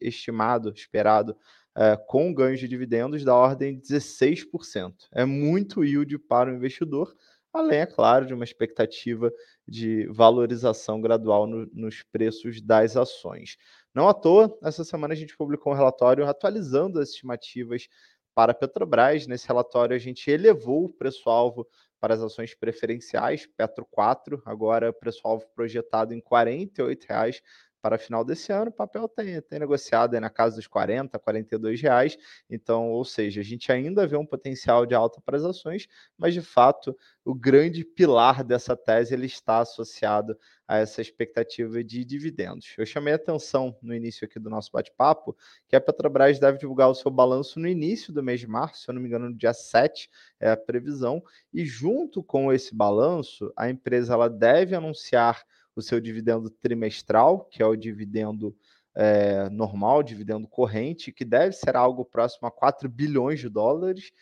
estimado, 0.00 0.72
esperado 0.74 1.36
é, 1.76 1.94
com 2.06 2.32
ganhos 2.32 2.58
de 2.58 2.68
dividendos 2.68 3.22
da 3.22 3.34
ordem 3.34 3.78
de 3.78 3.82
16%. 3.82 4.94
É 5.12 5.26
muito 5.26 5.84
yield 5.84 6.18
para 6.20 6.50
o 6.50 6.54
investidor, 6.54 7.14
além, 7.52 7.80
é 7.80 7.86
claro, 7.86 8.26
de 8.26 8.34
uma 8.34 8.44
expectativa 8.44 9.32
de 9.66 10.06
valorização 10.06 11.00
gradual 11.00 11.46
no, 11.46 11.66
nos 11.72 12.02
preços 12.02 12.60
das 12.60 12.96
ações. 12.96 13.56
Não 13.94 14.08
à 14.08 14.14
toa, 14.14 14.56
essa 14.62 14.84
semana 14.84 15.14
a 15.14 15.16
gente 15.16 15.36
publicou 15.36 15.72
um 15.72 15.76
relatório 15.76 16.26
atualizando 16.26 16.98
as 16.98 17.10
estimativas 17.10 17.88
para 18.34 18.52
a 18.52 18.54
Petrobras. 18.54 19.26
Nesse 19.26 19.46
relatório, 19.46 19.94
a 19.94 19.98
gente 19.98 20.30
elevou 20.30 20.84
o 20.84 20.92
preço-alvo 20.92 21.66
para 22.00 22.14
as 22.14 22.20
ações 22.20 22.54
preferenciais, 22.54 23.46
Petro 23.56 23.86
4, 23.90 24.42
agora 24.44 24.92
preço-alvo 24.92 25.46
projetado 25.54 26.12
em 26.12 26.16
R$ 26.16 26.24
48,00 26.24 27.40
para 27.82 27.98
final 27.98 28.24
desse 28.24 28.52
ano, 28.52 28.70
o 28.70 28.72
papel 28.72 29.08
tem, 29.08 29.42
tem 29.42 29.58
negociado 29.58 30.18
na 30.20 30.30
casa 30.30 30.54
dos 30.56 30.68
40, 30.68 31.18
42 31.18 31.82
reais. 31.82 32.16
Então, 32.48 32.90
ou 32.90 33.04
seja, 33.04 33.40
a 33.40 33.44
gente 33.44 33.72
ainda 33.72 34.06
vê 34.06 34.16
um 34.16 34.24
potencial 34.24 34.86
de 34.86 34.94
alta 34.94 35.20
para 35.20 35.36
as 35.36 35.42
ações, 35.42 35.88
mas 36.16 36.32
de 36.32 36.40
fato 36.40 36.96
o 37.24 37.34
grande 37.34 37.84
pilar 37.84 38.44
dessa 38.44 38.76
tese 38.76 39.12
ele 39.12 39.26
está 39.26 39.58
associado 39.58 40.38
a 40.66 40.78
essa 40.78 41.00
expectativa 41.02 41.82
de 41.82 42.04
dividendos. 42.04 42.72
Eu 42.78 42.86
chamei 42.86 43.12
a 43.12 43.16
atenção 43.16 43.76
no 43.82 43.94
início 43.94 44.24
aqui 44.24 44.38
do 44.38 44.48
nosso 44.48 44.70
bate-papo 44.72 45.36
que 45.68 45.74
a 45.74 45.80
Petrobras 45.80 46.38
deve 46.38 46.58
divulgar 46.58 46.88
o 46.88 46.94
seu 46.94 47.10
balanço 47.10 47.58
no 47.58 47.68
início 47.68 48.12
do 48.12 48.22
mês 48.22 48.40
de 48.40 48.46
março, 48.46 48.82
se 48.82 48.90
eu 48.90 48.94
não 48.94 49.02
me 49.02 49.08
engano, 49.08 49.28
no 49.28 49.36
dia 49.36 49.52
7 49.52 50.08
é 50.38 50.50
a 50.50 50.56
previsão, 50.56 51.22
e 51.52 51.64
junto 51.66 52.22
com 52.22 52.52
esse 52.52 52.74
balanço, 52.74 53.52
a 53.56 53.68
empresa 53.68 54.14
ela 54.14 54.30
deve 54.30 54.74
anunciar 54.74 55.44
o 55.74 55.82
seu 55.82 56.00
dividendo 56.00 56.50
trimestral, 56.50 57.44
que 57.46 57.62
é 57.62 57.66
o 57.66 57.76
dividendo 57.76 58.56
é, 58.94 59.48
normal, 59.48 60.02
dividendo 60.02 60.46
corrente, 60.46 61.12
que 61.12 61.24
deve 61.24 61.52
ser 61.52 61.76
algo 61.76 62.04
próximo 62.04 62.46
a 62.48 62.50
4 62.50 62.88
bilhões 62.88 63.40
de 63.40 63.48
dólares. 63.48 64.12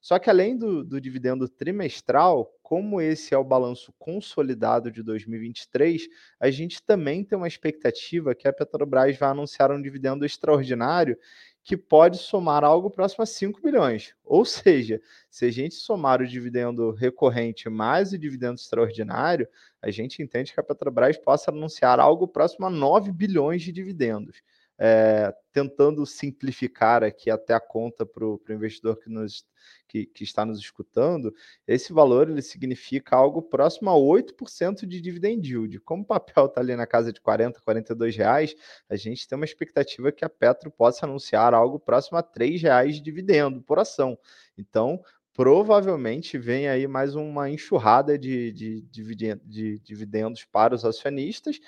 Só 0.00 0.18
que 0.18 0.30
além 0.30 0.56
do, 0.56 0.82
do 0.82 1.00
dividendo 1.00 1.46
trimestral, 1.46 2.50
como 2.62 3.00
esse 3.00 3.34
é 3.34 3.38
o 3.38 3.44
balanço 3.44 3.92
consolidado 3.98 4.90
de 4.90 5.02
2023, 5.02 6.08
a 6.38 6.50
gente 6.50 6.82
também 6.82 7.22
tem 7.22 7.36
uma 7.36 7.48
expectativa 7.48 8.34
que 8.34 8.48
a 8.48 8.52
Petrobras 8.52 9.18
vai 9.18 9.28
anunciar 9.28 9.70
um 9.70 9.82
dividendo 9.82 10.24
extraordinário 10.24 11.18
que 11.62 11.76
pode 11.76 12.18
somar 12.18 12.64
algo 12.64 12.90
próximo 12.90 13.22
a 13.22 13.26
5 13.26 13.60
bilhões. 13.62 14.14
Ou 14.24 14.44
seja, 14.44 15.00
se 15.30 15.44
a 15.44 15.50
gente 15.50 15.74
somar 15.74 16.20
o 16.20 16.26
dividendo 16.26 16.90
recorrente 16.92 17.68
mais 17.68 18.12
o 18.12 18.18
dividendo 18.18 18.54
extraordinário, 18.54 19.48
a 19.82 19.90
gente 19.90 20.22
entende 20.22 20.52
que 20.52 20.60
a 20.60 20.62
Petrobras 20.62 21.18
possa 21.18 21.50
anunciar 21.50 22.00
algo 22.00 22.26
próximo 22.26 22.66
a 22.66 22.70
9 22.70 23.12
bilhões 23.12 23.62
de 23.62 23.72
dividendos 23.72 24.42
é, 24.82 25.30
tentando 25.52 26.06
simplificar 26.06 27.04
aqui 27.04 27.30
até 27.30 27.52
a 27.52 27.60
conta 27.60 28.06
para 28.06 28.24
o 28.24 28.40
investidor 28.48 28.98
que, 28.98 29.10
nos, 29.10 29.44
que, 29.86 30.06
que, 30.06 30.24
está 30.24 30.42
nos 30.46 30.58
escutando, 30.58 31.34
esse 31.66 31.92
valor 31.92 32.30
ele 32.30 32.40
significa 32.40 33.14
algo 33.14 33.42
próximo 33.42 33.90
a 33.90 33.92
8% 33.92 34.86
de 34.86 35.00
dividend 35.02 35.46
yield. 35.46 35.80
Como 35.80 36.02
o 36.02 36.06
papel 36.06 36.46
está 36.46 36.62
ali 36.62 36.74
na 36.74 36.86
casa 36.86 37.12
de 37.12 37.20
40, 37.20 37.60
42 37.60 38.16
reais, 38.16 38.54
a 38.88 38.96
gente 38.96 39.28
tem 39.28 39.36
uma 39.36 39.44
expectativa 39.44 40.10
que 40.10 40.24
a 40.24 40.30
Petro 40.30 40.70
possa 40.70 41.04
anunciar 41.04 41.52
algo 41.52 41.78
próximo 41.78 42.16
a 42.16 42.22
3 42.22 42.62
reais 42.62 42.94
de 42.94 43.02
dividendo 43.02 43.60
por 43.60 43.78
ação. 43.78 44.18
Então, 44.56 45.02
provavelmente 45.34 46.38
vem 46.38 46.68
aí 46.68 46.86
mais 46.86 47.14
uma 47.14 47.50
enxurrada 47.50 48.18
de, 48.18 48.50
de, 48.52 48.80
de, 48.82 49.14
de 49.44 49.78
dividendos 49.80 50.44
para 50.44 50.74
os 50.74 50.86
acionistas 50.86 51.60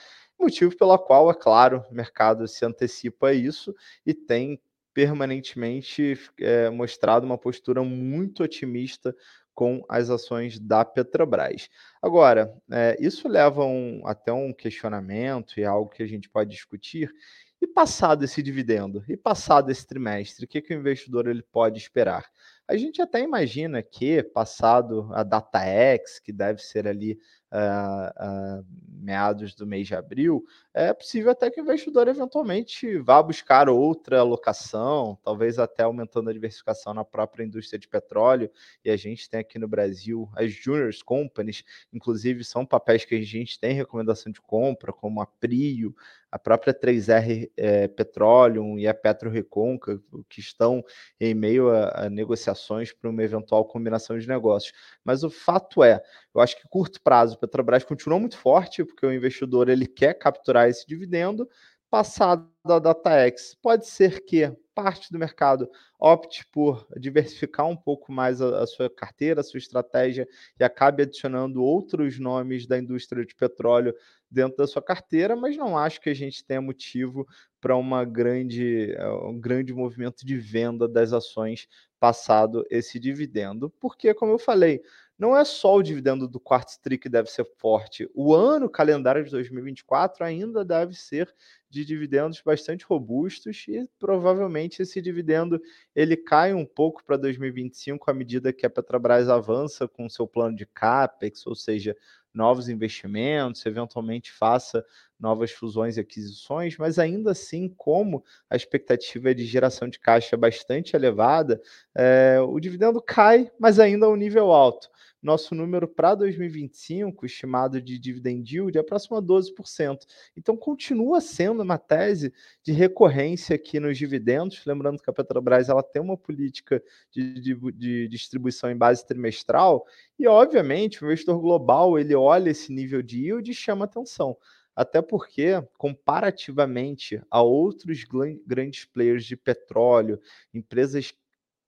motivo 0.42 0.76
pelo 0.76 0.98
qual, 0.98 1.30
é 1.30 1.34
claro, 1.34 1.84
o 1.90 1.94
mercado 1.94 2.46
se 2.46 2.64
antecipa 2.64 3.28
a 3.28 3.32
isso 3.32 3.74
e 4.04 4.12
tem 4.12 4.60
permanentemente 4.92 6.18
é, 6.38 6.68
mostrado 6.68 7.24
uma 7.24 7.38
postura 7.38 7.82
muito 7.82 8.42
otimista 8.42 9.14
com 9.54 9.84
as 9.88 10.10
ações 10.10 10.58
da 10.58 10.84
Petrobras. 10.84 11.68
Agora, 12.00 12.52
é, 12.70 12.96
isso 13.00 13.28
leva 13.28 13.64
um, 13.64 14.02
até 14.06 14.32
um 14.32 14.52
questionamento 14.52 15.58
e 15.58 15.64
algo 15.64 15.90
que 15.90 16.02
a 16.02 16.06
gente 16.06 16.28
pode 16.28 16.50
discutir. 16.50 17.12
E 17.60 17.66
passado 17.66 18.24
esse 18.24 18.42
dividendo, 18.42 19.04
e 19.08 19.16
passado 19.16 19.70
esse 19.70 19.86
trimestre, 19.86 20.44
o 20.44 20.48
que, 20.48 20.60
que 20.60 20.74
o 20.74 20.78
investidor 20.78 21.28
ele 21.28 21.42
pode 21.42 21.78
esperar? 21.78 22.26
A 22.66 22.76
gente 22.76 23.00
até 23.00 23.20
imagina 23.20 23.82
que, 23.82 24.22
passado 24.22 25.08
a 25.12 25.22
data 25.22 25.60
X, 25.60 26.18
que 26.18 26.32
deve 26.32 26.60
ser 26.60 26.88
ali 26.88 27.18
uh, 27.52 28.60
uh, 28.60 28.66
meados 29.02 29.54
do 29.54 29.66
mês 29.66 29.86
de 29.86 29.94
abril, 29.94 30.44
é 30.72 30.92
possível 30.92 31.30
até 31.30 31.50
que 31.50 31.60
o 31.60 31.64
investidor 31.64 32.08
eventualmente 32.08 32.98
vá 32.98 33.22
buscar 33.22 33.68
outra 33.68 34.20
alocação, 34.20 35.18
talvez 35.22 35.58
até 35.58 35.82
aumentando 35.82 36.30
a 36.30 36.32
diversificação 36.32 36.94
na 36.94 37.04
própria 37.04 37.44
indústria 37.44 37.78
de 37.78 37.88
petróleo. 37.88 38.50
E 38.84 38.90
a 38.90 38.96
gente 38.96 39.28
tem 39.28 39.40
aqui 39.40 39.58
no 39.58 39.68
Brasil 39.68 40.30
as 40.34 40.52
Juniors 40.52 41.02
Companies, 41.02 41.64
inclusive 41.92 42.44
são 42.44 42.64
papéis 42.64 43.04
que 43.04 43.14
a 43.14 43.22
gente 43.22 43.58
tem 43.58 43.72
recomendação 43.72 44.32
de 44.32 44.40
compra, 44.40 44.92
como 44.92 45.20
a 45.20 45.26
Prio, 45.26 45.94
a 46.32 46.38
própria 46.38 46.72
3R 46.72 47.50
é, 47.58 47.86
Petroleum 47.88 48.78
e 48.78 48.88
a 48.88 48.94
Petro 48.94 49.28
Reconca, 49.28 50.00
que 50.30 50.40
estão 50.40 50.82
em 51.20 51.34
meio 51.34 51.68
a, 51.68 52.06
a 52.06 52.10
negociações 52.10 52.90
para 52.90 53.10
uma 53.10 53.22
eventual 53.22 53.66
combinação 53.66 54.18
de 54.18 54.26
negócios. 54.26 54.72
Mas 55.04 55.22
o 55.22 55.28
fato 55.28 55.84
é, 55.84 56.02
eu 56.34 56.40
acho 56.40 56.56
que 56.56 56.66
curto 56.66 57.02
prazo, 57.02 57.38
Petrobras 57.42 57.82
continua 57.82 58.20
muito 58.20 58.38
forte, 58.38 58.84
porque 58.84 59.04
o 59.04 59.12
investidor 59.12 59.68
ele 59.68 59.84
quer 59.84 60.14
capturar 60.14 60.68
esse 60.68 60.86
dividendo, 60.86 61.48
passado 61.90 62.48
da 62.64 62.78
DataX. 62.78 63.56
Pode 63.60 63.88
ser 63.88 64.24
que 64.24 64.48
parte 64.72 65.12
do 65.12 65.18
mercado 65.18 65.68
opte 65.98 66.46
por 66.52 66.86
diversificar 66.96 67.66
um 67.66 67.76
pouco 67.76 68.12
mais 68.12 68.40
a, 68.40 68.62
a, 68.62 68.66
sua 68.66 68.88
carteira, 68.88 69.40
a 69.40 69.44
sua 69.44 69.58
estratégia 69.58 70.26
e 70.58 70.62
acabe 70.62 71.02
adicionando 71.02 71.64
outros 71.64 72.16
nomes 72.16 72.64
da 72.64 72.78
indústria 72.78 73.26
de 73.26 73.34
petróleo 73.34 73.92
dentro 74.30 74.58
da 74.58 74.66
sua 74.68 74.80
carteira, 74.80 75.34
mas 75.34 75.56
não 75.56 75.76
acho 75.76 76.00
que 76.00 76.10
a 76.10 76.14
gente 76.14 76.44
tenha 76.44 76.60
motivo 76.60 77.26
para 77.60 77.76
uma 77.76 78.04
grande, 78.04 78.92
eh, 78.92 79.12
um 79.26 79.38
grande 79.38 79.74
movimento 79.74 80.24
de 80.24 80.38
venda 80.38 80.88
das 80.88 81.12
ações 81.12 81.66
passado 81.98 82.64
esse 82.70 82.98
dividendo, 82.98 83.68
porque, 83.80 84.14
como 84.14 84.32
eu 84.32 84.38
falei, 84.38 84.80
não 85.22 85.36
é 85.36 85.44
só 85.44 85.76
o 85.76 85.82
dividendo 85.84 86.26
do 86.26 86.40
quarto 86.40 86.76
TRI 86.82 86.98
que 86.98 87.08
deve 87.08 87.30
ser 87.30 87.46
forte. 87.56 88.10
O 88.12 88.34
ano 88.34 88.68
calendário 88.68 89.24
de 89.24 89.30
2024 89.30 90.24
ainda 90.24 90.64
deve 90.64 90.94
ser 90.94 91.32
de 91.70 91.84
dividendos 91.84 92.42
bastante 92.44 92.84
robustos 92.84 93.64
e 93.68 93.88
provavelmente 94.00 94.82
esse 94.82 95.00
dividendo 95.00 95.62
ele 95.94 96.16
cai 96.16 96.52
um 96.52 96.66
pouco 96.66 97.04
para 97.04 97.16
2025 97.16 98.10
à 98.10 98.12
medida 98.12 98.52
que 98.52 98.66
a 98.66 98.70
Petrobras 98.70 99.28
avança 99.28 99.86
com 99.86 100.08
seu 100.08 100.26
plano 100.26 100.56
de 100.56 100.66
capex, 100.66 101.46
ou 101.46 101.54
seja, 101.54 101.96
novos 102.34 102.68
investimentos, 102.68 103.64
eventualmente 103.64 104.32
faça 104.32 104.84
novas 105.20 105.52
fusões 105.52 105.96
e 105.96 106.00
aquisições, 106.00 106.76
mas 106.76 106.98
ainda 106.98 107.30
assim, 107.30 107.68
como 107.68 108.24
a 108.50 108.56
expectativa 108.56 109.34
de 109.34 109.44
geração 109.44 109.88
de 109.88 110.00
caixa 110.00 110.34
é 110.34 110.38
bastante 110.38 110.96
elevada, 110.96 111.60
é, 111.94 112.40
o 112.40 112.58
dividendo 112.58 113.00
cai, 113.00 113.50
mas 113.58 113.78
ainda 113.78 114.06
a 114.06 114.10
um 114.10 114.16
nível 114.16 114.50
alto. 114.50 114.90
Nosso 115.22 115.54
número 115.54 115.86
para 115.86 116.16
2025, 116.16 117.24
estimado 117.24 117.80
de 117.80 117.96
dividend 117.96 118.42
yield, 118.52 118.76
é 118.76 118.82
próximo 118.82 119.16
a 119.16 119.22
12%. 119.22 120.00
Então, 120.36 120.56
continua 120.56 121.20
sendo 121.20 121.62
uma 121.62 121.78
tese 121.78 122.34
de 122.60 122.72
recorrência 122.72 123.54
aqui 123.54 123.78
nos 123.78 123.96
dividendos. 123.96 124.66
Lembrando 124.66 125.00
que 125.00 125.08
a 125.08 125.12
Petrobras 125.12 125.68
ela 125.68 125.82
tem 125.82 126.02
uma 126.02 126.16
política 126.16 126.82
de, 127.12 127.40
de, 127.40 127.54
de 127.72 128.08
distribuição 128.08 128.68
em 128.68 128.76
base 128.76 129.06
trimestral, 129.06 129.86
e, 130.18 130.26
obviamente, 130.26 131.02
o 131.02 131.06
investidor 131.06 131.40
global 131.40 131.96
ele 131.96 132.16
olha 132.16 132.50
esse 132.50 132.72
nível 132.72 133.00
de 133.00 133.26
yield 133.26 133.48
e 133.48 133.54
chama 133.54 133.84
atenção. 133.84 134.36
Até 134.74 135.02
porque, 135.02 135.62
comparativamente 135.76 137.20
a 137.30 137.42
outros 137.42 138.04
grandes 138.46 138.86
players 138.86 139.24
de 139.24 139.36
petróleo, 139.36 140.18
empresas 140.52 141.14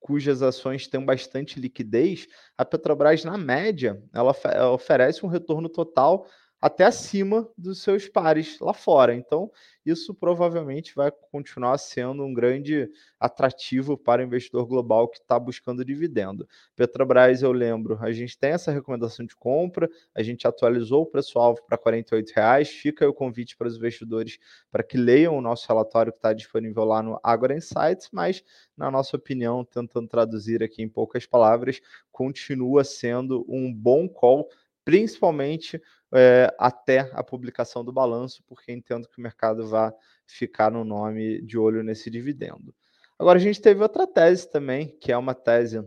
cujas 0.04 0.42
ações 0.42 0.86
têm 0.86 1.02
bastante 1.02 1.58
liquidez, 1.58 2.28
a 2.58 2.64
Petrobras, 2.64 3.24
na 3.24 3.38
média, 3.38 4.02
ela, 4.12 4.36
oferece 4.70 5.24
um 5.24 5.30
retorno 5.30 5.66
total 5.66 6.26
até 6.64 6.84
acima 6.84 7.46
dos 7.58 7.82
seus 7.82 8.08
pares 8.08 8.58
lá 8.58 8.72
fora. 8.72 9.14
Então, 9.14 9.52
isso 9.84 10.14
provavelmente 10.14 10.94
vai 10.94 11.12
continuar 11.30 11.76
sendo 11.76 12.24
um 12.24 12.32
grande 12.32 12.90
atrativo 13.20 13.98
para 13.98 14.22
o 14.22 14.24
investidor 14.24 14.64
global 14.64 15.06
que 15.06 15.18
está 15.18 15.38
buscando 15.38 15.84
dividendo. 15.84 16.48
Petrobras, 16.74 17.42
eu 17.42 17.52
lembro, 17.52 17.98
a 18.00 18.10
gente 18.12 18.38
tem 18.38 18.52
essa 18.52 18.72
recomendação 18.72 19.26
de 19.26 19.36
compra, 19.36 19.90
a 20.14 20.22
gente 20.22 20.48
atualizou 20.48 21.02
o 21.02 21.06
preço-alvo 21.06 21.60
para 21.68 21.78
R$ 21.92 22.24
reais. 22.34 22.70
Fica 22.70 23.06
o 23.06 23.12
convite 23.12 23.58
para 23.58 23.68
os 23.68 23.76
investidores 23.76 24.38
para 24.72 24.82
que 24.82 24.96
leiam 24.96 25.36
o 25.36 25.42
nosso 25.42 25.68
relatório 25.68 26.12
que 26.12 26.18
está 26.18 26.32
disponível 26.32 26.84
lá 26.84 27.02
no 27.02 27.20
Agora 27.22 27.54
Insights, 27.54 28.08
mas, 28.10 28.42
na 28.74 28.90
nossa 28.90 29.18
opinião, 29.18 29.66
tentando 29.66 30.08
traduzir 30.08 30.62
aqui 30.62 30.82
em 30.82 30.88
poucas 30.88 31.26
palavras, 31.26 31.82
continua 32.10 32.84
sendo 32.84 33.44
um 33.46 33.70
bom 33.70 34.08
call 34.08 34.48
principalmente 34.84 35.80
é, 36.14 36.54
até 36.58 37.10
a 37.12 37.22
publicação 37.22 37.84
do 37.84 37.92
balanço, 37.92 38.42
porque 38.46 38.72
entendo 38.72 39.08
que 39.08 39.18
o 39.18 39.22
mercado 39.22 39.66
vai 39.66 39.92
ficar 40.26 40.70
no 40.70 40.84
nome 40.84 41.42
de 41.42 41.58
olho 41.58 41.82
nesse 41.82 42.08
dividendo. 42.08 42.74
Agora, 43.18 43.38
a 43.38 43.42
gente 43.42 43.60
teve 43.60 43.82
outra 43.82 44.06
tese 44.06 44.50
também, 44.50 44.96
que 45.00 45.12
é 45.12 45.16
uma 45.16 45.34
tese 45.34 45.82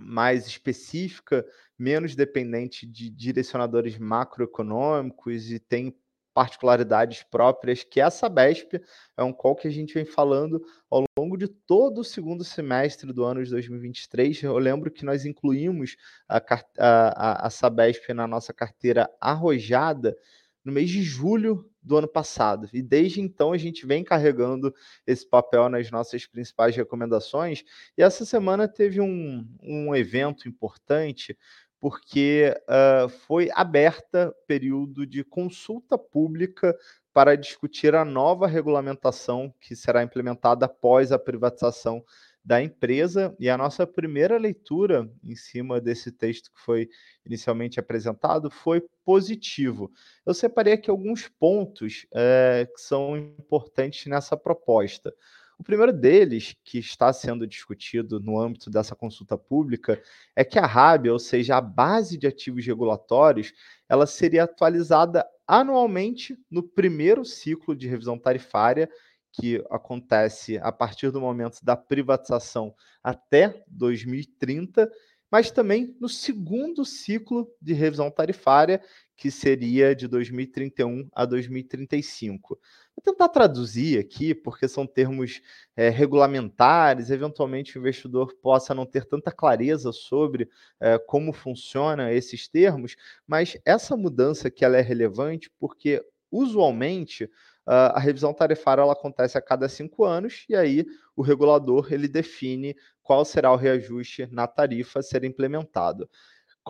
mais 0.00 0.46
específica, 0.46 1.46
menos 1.78 2.14
dependente 2.14 2.86
de 2.86 3.10
direcionadores 3.10 3.98
macroeconômicos 3.98 5.50
e 5.50 5.58
tem 5.58 5.94
particularidades 6.32 7.22
próprias, 7.22 7.82
que 7.84 8.00
essa 8.00 8.28
BESP 8.28 8.80
é 9.16 9.22
um 9.22 9.32
call 9.32 9.56
que 9.56 9.68
a 9.68 9.70
gente 9.70 9.94
vem 9.94 10.04
falando 10.04 10.62
ao 10.90 11.04
longo 11.20 11.36
de 11.36 11.48
todo 11.48 12.00
o 12.00 12.04
segundo 12.04 12.42
semestre 12.42 13.12
do 13.12 13.24
ano 13.24 13.44
de 13.44 13.50
2023. 13.50 14.42
Eu 14.42 14.56
lembro 14.56 14.90
que 14.90 15.04
nós 15.04 15.26
incluímos 15.26 15.96
a, 16.26 16.42
a, 16.78 17.46
a 17.46 17.50
Sabesp 17.50 18.14
na 18.14 18.26
nossa 18.26 18.54
carteira 18.54 19.08
arrojada 19.20 20.16
no 20.64 20.72
mês 20.72 20.88
de 20.88 21.02
julho 21.02 21.68
do 21.82 21.98
ano 21.98 22.08
passado. 22.08 22.68
E 22.72 22.82
desde 22.82 23.20
então 23.20 23.52
a 23.52 23.58
gente 23.58 23.86
vem 23.86 24.02
carregando 24.02 24.74
esse 25.06 25.28
papel 25.28 25.68
nas 25.68 25.90
nossas 25.90 26.26
principais 26.26 26.74
recomendações. 26.74 27.64
E 27.98 28.02
essa 28.02 28.24
semana 28.24 28.66
teve 28.66 29.00
um, 29.00 29.46
um 29.62 29.94
evento 29.94 30.48
importante 30.48 31.36
porque 31.78 32.54
uh, 32.68 33.08
foi 33.08 33.48
aberta 33.54 34.34
período 34.46 35.06
de 35.06 35.24
consulta 35.24 35.96
pública 35.96 36.76
para 37.20 37.36
discutir 37.36 37.94
a 37.94 38.02
nova 38.02 38.46
regulamentação 38.46 39.52
que 39.60 39.76
será 39.76 40.02
implementada 40.02 40.64
após 40.64 41.12
a 41.12 41.18
privatização 41.18 42.02
da 42.42 42.62
empresa. 42.62 43.36
E 43.38 43.50
a 43.50 43.58
nossa 43.58 43.86
primeira 43.86 44.38
leitura 44.38 45.06
em 45.22 45.36
cima 45.36 45.82
desse 45.82 46.10
texto 46.10 46.50
que 46.50 46.58
foi 46.58 46.88
inicialmente 47.26 47.78
apresentado 47.78 48.50
foi 48.50 48.82
positivo. 49.04 49.92
Eu 50.24 50.32
separei 50.32 50.72
aqui 50.72 50.88
alguns 50.88 51.28
pontos 51.28 52.06
é, 52.14 52.66
que 52.74 52.80
são 52.80 53.18
importantes 53.18 54.06
nessa 54.06 54.34
proposta. 54.34 55.12
O 55.58 55.62
primeiro 55.62 55.92
deles, 55.92 56.56
que 56.64 56.78
está 56.78 57.12
sendo 57.12 57.46
discutido 57.46 58.18
no 58.18 58.40
âmbito 58.40 58.70
dessa 58.70 58.96
consulta 58.96 59.36
pública, 59.36 60.02
é 60.34 60.42
que 60.42 60.58
a 60.58 60.64
RAB, 60.64 61.08
ou 61.08 61.18
seja, 61.18 61.58
a 61.58 61.60
base 61.60 62.16
de 62.16 62.26
ativos 62.26 62.64
regulatórios, 62.64 63.52
ela 63.86 64.06
seria 64.06 64.44
atualizada 64.44 65.22
anualmente 65.50 66.38
no 66.48 66.62
primeiro 66.62 67.24
ciclo 67.24 67.74
de 67.74 67.88
revisão 67.88 68.16
tarifária, 68.16 68.88
que 69.32 69.60
acontece 69.68 70.58
a 70.58 70.70
partir 70.70 71.10
do 71.10 71.20
momento 71.20 71.58
da 71.64 71.76
privatização 71.76 72.72
até 73.02 73.64
2030, 73.66 74.88
mas 75.28 75.50
também 75.50 75.96
no 76.00 76.08
segundo 76.08 76.84
ciclo 76.84 77.52
de 77.60 77.72
revisão 77.72 78.12
tarifária, 78.12 78.80
que 79.20 79.30
seria 79.30 79.94
de 79.94 80.08
2031 80.08 81.06
a 81.12 81.26
2035. 81.26 82.58
Vou 82.96 83.04
tentar 83.04 83.28
traduzir 83.28 83.98
aqui, 83.98 84.34
porque 84.34 84.66
são 84.66 84.86
termos 84.86 85.42
é, 85.76 85.90
regulamentares, 85.90 87.10
eventualmente 87.10 87.76
o 87.76 87.80
investidor 87.80 88.34
possa 88.40 88.74
não 88.74 88.86
ter 88.86 89.04
tanta 89.04 89.30
clareza 89.30 89.92
sobre 89.92 90.48
é, 90.80 90.98
como 90.98 91.34
funciona 91.34 92.10
esses 92.10 92.48
termos, 92.48 92.96
mas 93.26 93.58
essa 93.62 93.94
mudança 93.94 94.50
que 94.50 94.64
ela 94.64 94.78
é 94.78 94.80
relevante 94.80 95.50
porque 95.60 96.02
usualmente 96.32 97.28
a 97.66 98.00
revisão 98.00 98.34
tarifária 98.34 98.82
ela 98.82 98.94
acontece 98.94 99.38
a 99.38 99.42
cada 99.42 99.68
cinco 99.68 100.04
anos 100.04 100.44
e 100.48 100.56
aí 100.56 100.84
o 101.14 101.22
regulador 101.22 101.92
ele 101.92 102.08
define 102.08 102.74
qual 103.00 103.24
será 103.24 103.52
o 103.52 103.56
reajuste 103.56 104.26
na 104.32 104.48
tarifa 104.48 104.98
a 104.98 105.02
ser 105.02 105.22
implementado. 105.22 106.08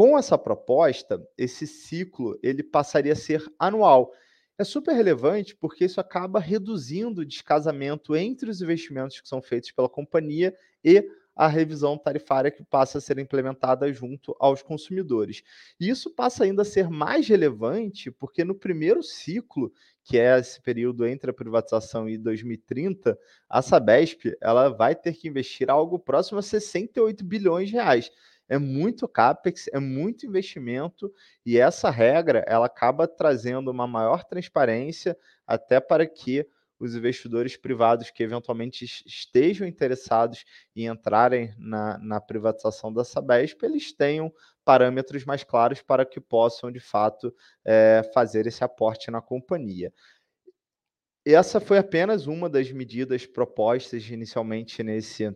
Com 0.01 0.19
essa 0.19 0.39
proposta, 0.39 1.23
esse 1.37 1.67
ciclo 1.67 2.41
ele 2.43 2.63
passaria 2.63 3.13
a 3.13 3.15
ser 3.15 3.45
anual. 3.59 4.11
É 4.57 4.65
super 4.65 4.95
relevante 4.95 5.55
porque 5.55 5.85
isso 5.85 6.01
acaba 6.01 6.41
reduzindo 6.41 7.21
o 7.21 7.25
descasamento 7.27 8.17
entre 8.17 8.49
os 8.49 8.63
investimentos 8.63 9.21
que 9.21 9.29
são 9.29 9.43
feitos 9.43 9.73
pela 9.73 9.91
companhia 9.91 10.57
e 10.83 11.07
a 11.37 11.47
revisão 11.47 11.99
tarifária 11.99 12.51
que 12.51 12.65
passa 12.65 12.97
a 12.97 13.01
ser 13.01 13.19
implementada 13.19 13.93
junto 13.93 14.35
aos 14.41 14.63
consumidores. 14.63 15.43
E 15.79 15.91
isso 15.91 16.09
passa 16.09 16.45
ainda 16.45 16.63
a 16.63 16.65
ser 16.65 16.89
mais 16.89 17.29
relevante 17.29 18.11
porque 18.11 18.43
no 18.43 18.55
primeiro 18.55 19.03
ciclo, 19.03 19.71
que 20.03 20.19
é 20.19 20.39
esse 20.39 20.63
período 20.63 21.07
entre 21.07 21.31
a 21.31 21.35
privatização 21.35 22.09
e 22.09 22.17
2030, 22.17 23.19
a 23.51 23.61
Sabesp 23.61 24.35
ela 24.41 24.71
vai 24.71 24.95
ter 24.95 25.13
que 25.13 25.29
investir 25.29 25.69
algo 25.69 25.99
próximo 25.99 26.39
a 26.39 26.43
68 26.43 27.23
bilhões 27.23 27.69
de 27.69 27.75
reais 27.75 28.11
é 28.51 28.59
muito 28.59 29.07
capex, 29.07 29.69
é 29.73 29.79
muito 29.79 30.27
investimento 30.27 31.11
e 31.47 31.57
essa 31.57 31.89
regra 31.89 32.45
ela 32.49 32.67
acaba 32.67 33.07
trazendo 33.07 33.71
uma 33.71 33.87
maior 33.87 34.25
transparência 34.25 35.17
até 35.47 35.79
para 35.81 36.05
que 36.05 36.45
os 36.81 36.97
investidores 36.97 37.57
privados 37.57 38.11
que 38.11 38.23
eventualmente 38.23 38.85
estejam 39.07 39.69
interessados 39.69 40.45
em 40.75 40.87
entrarem 40.87 41.55
na, 41.57 41.97
na 41.99 42.21
privatização 42.21 42.93
da 42.93 43.05
Sabesp, 43.05 43.63
eles 43.63 43.93
tenham 43.93 44.33
parâmetros 44.65 45.25
mais 45.25 45.45
claros 45.45 45.83
para 45.83 46.05
que 46.07 46.21
possam, 46.21 46.73
de 46.73 46.81
fato, 46.81 47.33
é, 47.65 48.03
fazer 48.15 48.47
esse 48.47 48.65
aporte 48.65 49.11
na 49.11 49.21
companhia. 49.21 49.93
Essa 51.25 51.61
foi 51.61 51.79
apenas 51.79 52.27
uma 52.27 52.49
das 52.49 52.73
medidas 52.73 53.27
propostas 53.27 54.09
inicialmente 54.09 54.83
nesse 54.83 55.31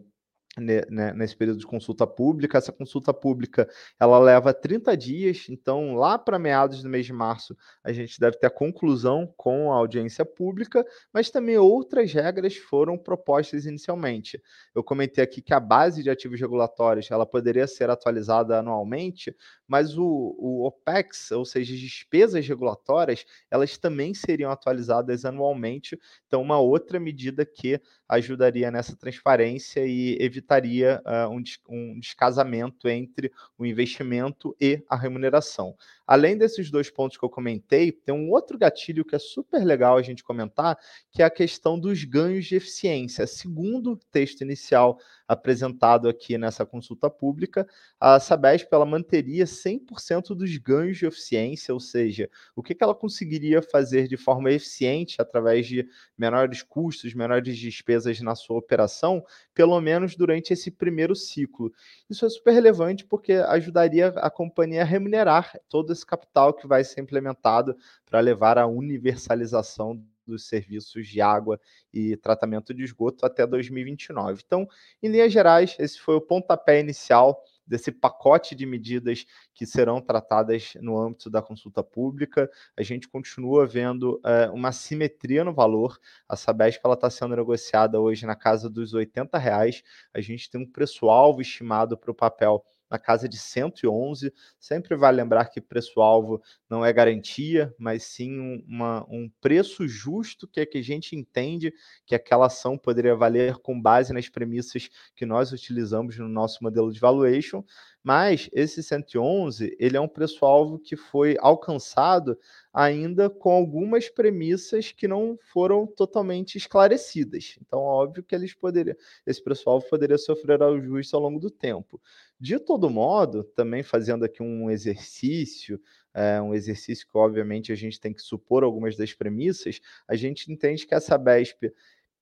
né, 0.59 1.13
nesse 1.13 1.37
período 1.37 1.59
de 1.59 1.67
consulta 1.67 2.07
pública. 2.07 2.59
Essa 2.59 2.73
consulta 2.73 3.13
pública 3.13 3.69
ela 3.99 4.19
leva 4.19 4.55
30 4.55 4.97
dias, 4.97 5.47
então 5.49 5.95
lá 5.95 6.19
para 6.19 6.39
meados 6.39 6.83
do 6.83 6.89
mês 6.89 7.07
de 7.07 7.13
março 7.13 7.57
a 7.83 7.93
gente 7.93 8.19
deve 8.21 8.39
ter 8.39 8.47
a 8.47 8.51
conclusão 8.51 9.33
com 9.37 9.73
a 9.73 9.77
audiência 9.77 10.25
pública, 10.25 10.85
mas 11.13 11.31
também 11.31 11.59
outras 11.59 12.13
regras 12.13 12.57
foram 12.57 12.97
propostas 12.97 13.67
inicialmente. 13.67 14.41
Eu 14.75 14.83
comentei 14.83 15.23
aqui 15.23 15.43
que 15.43 15.55
a 15.55 15.61
base 15.61 16.03
de 16.03 16.11
ativos 16.11 16.41
regulatórios 16.41 17.11
ela 17.11 17.27
poderia 17.27 17.67
ser 17.67 17.91
atualizada 17.91 18.59
anualmente, 18.59 19.35
mas 19.67 19.97
o, 19.97 20.37
o 20.39 20.67
OPEX, 20.67 21.31
ou 21.31 21.45
seja, 21.45 21.75
as 21.75 21.81
despesas 21.81 22.47
regulatórias, 22.47 23.25
elas 23.51 23.79
também 23.79 24.15
seriam 24.15 24.51
atualizadas 24.51 25.25
anualmente. 25.25 25.99
Então, 26.27 26.43
uma 26.43 26.59
outra 26.59 27.01
medida 27.01 27.45
que 27.45 27.81
ajudaria 28.09 28.71
nessa 28.71 28.97
transparência 28.97 29.85
e 29.87 30.17
evitaria 30.45 31.03
uh, 31.05 31.31
um, 31.31 31.43
um 31.69 31.99
descasamento 31.99 32.89
entre 32.89 33.33
o 33.59 33.65
investimento 33.65 34.55
e 34.61 34.83
a 34.89 34.97
remuneração. 34.97 35.75
Além 36.07 36.37
desses 36.37 36.71
dois 36.71 36.91
pontos 36.91 37.17
que 37.17 37.25
eu 37.25 37.31
comentei, 37.31 37.91
tem 37.91 38.15
um 38.15 38.31
outro 38.31 38.59
gatilho 38.59 39.05
que 39.05 39.17
é 39.17 39.19
super 39.19 39.65
legal 39.65 39.97
a 39.97 40.03
gente 40.03 40.23
comentar, 40.23 40.79
que 41.11 41.23
é 41.23 41.25
a 41.25 41.31
questão 41.31 41.81
dos 41.81 42.05
ganhos 42.05 42.45
de 42.45 42.57
eficiência. 42.57 43.27
Segundo 43.27 43.93
o 43.93 43.97
texto 43.97 44.43
inicial 44.43 44.99
apresentado 45.27 46.09
aqui 46.09 46.37
nessa 46.37 46.67
consulta 46.67 47.09
pública, 47.09 47.67
a 47.99 48.21
Sabesp 48.21 48.69
ela 48.71 48.85
manteria 48.85 49.47
100% 49.47 50.35
dos 50.35 50.57
ganhos 50.59 50.99
de 50.99 51.07
eficiência, 51.07 51.73
ou 51.73 51.81
seja, 51.81 52.29
o 52.55 52.63
que 52.63 52.77
ela 52.79 52.95
conseguiria 52.95 53.63
fazer 53.63 54.07
de 54.07 54.19
forma 54.19 54.51
eficiente 54.51 55.23
através 55.23 55.67
de 55.67 55.89
menores 56.19 56.63
custos, 56.63 57.15
menores 57.15 57.57
despesas 57.57 58.21
na 58.21 58.35
sua 58.35 58.59
operação, 58.59 59.25
pelo 59.55 59.81
menos 59.81 60.17
durante 60.17 60.34
esse 60.53 60.71
primeiro 60.71 61.15
ciclo. 61.15 61.73
Isso 62.09 62.25
é 62.27 62.29
super 62.29 62.53
relevante 62.53 63.05
porque 63.05 63.33
ajudaria 63.33 64.09
a 64.09 64.31
companhia 64.31 64.83
a 64.83 64.85
remunerar 64.85 65.59
todo 65.69 65.93
esse 65.93 66.05
capital 66.05 66.53
que 66.53 66.67
vai 66.67 66.83
ser 66.85 67.01
implementado 67.01 67.77
para 68.07 68.21
levar 68.21 68.59
à 68.59 68.67
universalização 68.67 70.03
dos 70.27 70.47
serviços 70.47 71.07
de 71.07 71.21
água 71.21 71.61
e 71.93 72.17
tratamento 72.17 72.73
de 72.73 72.83
esgoto 72.83 73.27
até 73.27 73.47
2029. 73.47 74.43
Então, 74.45 74.67
em 75.03 75.09
linhas 75.09 75.33
gerais, 75.33 75.77
esse 75.79 75.99
foi 75.99 76.17
o 76.17 76.21
pontapé 76.21 76.81
inicial 76.81 77.43
desse 77.67 77.91
pacote 77.91 78.55
de 78.55 78.67
medidas 78.67 79.25
que 79.55 79.67
serão 79.67 80.01
tratadas 80.01 80.75
no 80.81 80.99
âmbito 80.99 81.31
da 81.31 81.41
consulta 81.41 81.83
pública. 81.83 82.51
A 82.77 82.83
gente 82.83 83.09
continua 83.09 83.67
vendo 83.67 84.21
é, 84.25 84.51
uma 84.51 84.73
simetria 84.73 85.45
no 85.45 85.53
valor. 85.53 85.99
A 86.29 86.37
Sabesp 86.37 86.81
está 86.87 87.11
sendo 87.11 87.37
negociada 87.37 88.01
hoje 88.01 88.27
na 88.27 88.37
casa 88.37 88.69
dos 88.69 88.93
R$ 88.93 89.09
reais. 89.35 89.83
A 90.13 90.21
gente 90.21 90.51
tem 90.51 90.61
um 90.61 90.71
preço-alvo 90.71 91.41
estimado 91.41 91.97
para 91.97 92.11
o 92.11 92.15
papel 92.15 92.65
na 92.91 92.99
casa 92.99 93.29
de 93.29 93.39
111. 93.39 94.33
Sempre 94.59 94.97
vale 94.97 95.17
lembrar 95.17 95.47
que 95.47 95.61
preço-alvo 95.61 96.43
não 96.69 96.85
é 96.85 96.93
garantia, 96.93 97.75
mas 97.79 98.05
sim 98.05 98.63
uma, 98.67 99.05
um 99.09 99.31
preço 99.41 99.87
justo 99.87 100.47
que, 100.49 100.61
é 100.61 100.67
que 100.67 100.79
a 100.79 100.83
gente 100.83 101.17
entende 101.17 101.73
que 102.07 102.15
aquela 102.15 102.47
ação 102.47 102.77
poderia 102.79 103.15
valer 103.15 103.57
com 103.59 103.81
base 103.81 104.13
nas 104.13 104.29
premissas 104.29 104.89
que 105.15 105.27
nós 105.27 105.53
utilizamos 105.53 106.19
no 106.19 106.29
nosso 106.29 106.63
modelo 106.63 106.93
de 106.93 107.01
valuation. 107.01 107.65
Mas 108.05 108.51
esse 108.53 108.83
111, 108.83 109.75
ele 109.81 109.97
é 109.97 110.01
um 110.01 110.07
preço-alvo 110.07 110.79
que 110.79 110.95
foi 110.95 111.37
alcançado 111.41 112.39
ainda 112.71 113.31
com 113.31 113.51
algumas 113.51 114.11
premissas 114.11 114.93
que 114.93 115.09
não 115.09 115.39
foram 115.53 115.87
totalmente 115.87 116.59
esclarecidas. 116.59 117.57
Então, 117.63 117.81
óbvio 117.81 118.23
que 118.23 118.35
eles 118.35 118.53
poderiam, 118.53 118.95
esse 119.27 119.43
preço-alvo 119.43 119.89
poderia 119.89 120.19
sofrer 120.19 120.63
ajustes 120.63 121.15
ao 121.15 121.21
longo 121.21 121.41
do 121.41 121.51
tempo. 121.51 121.99
De 122.39 122.59
todo 122.59 122.91
modo, 122.91 123.43
também 123.43 123.83
fazendo 123.83 124.23
aqui 124.23 124.43
um 124.43 124.71
exercício, 124.71 125.81
é, 126.13 126.43
um 126.43 126.55
exercício 126.55 127.09
que 127.09 127.17
obviamente 127.17 127.73
a 127.73 127.75
gente 127.75 127.99
tem 127.99 128.13
que 128.13 128.21
supor 128.21 128.65
algumas 128.65 128.97
das 128.99 129.15
premissas, 129.15 129.81
a 130.07 130.15
gente 130.15 130.53
entende 130.53 130.87
que 130.87 130.95
essa 130.95 131.17
BESP 131.17 131.73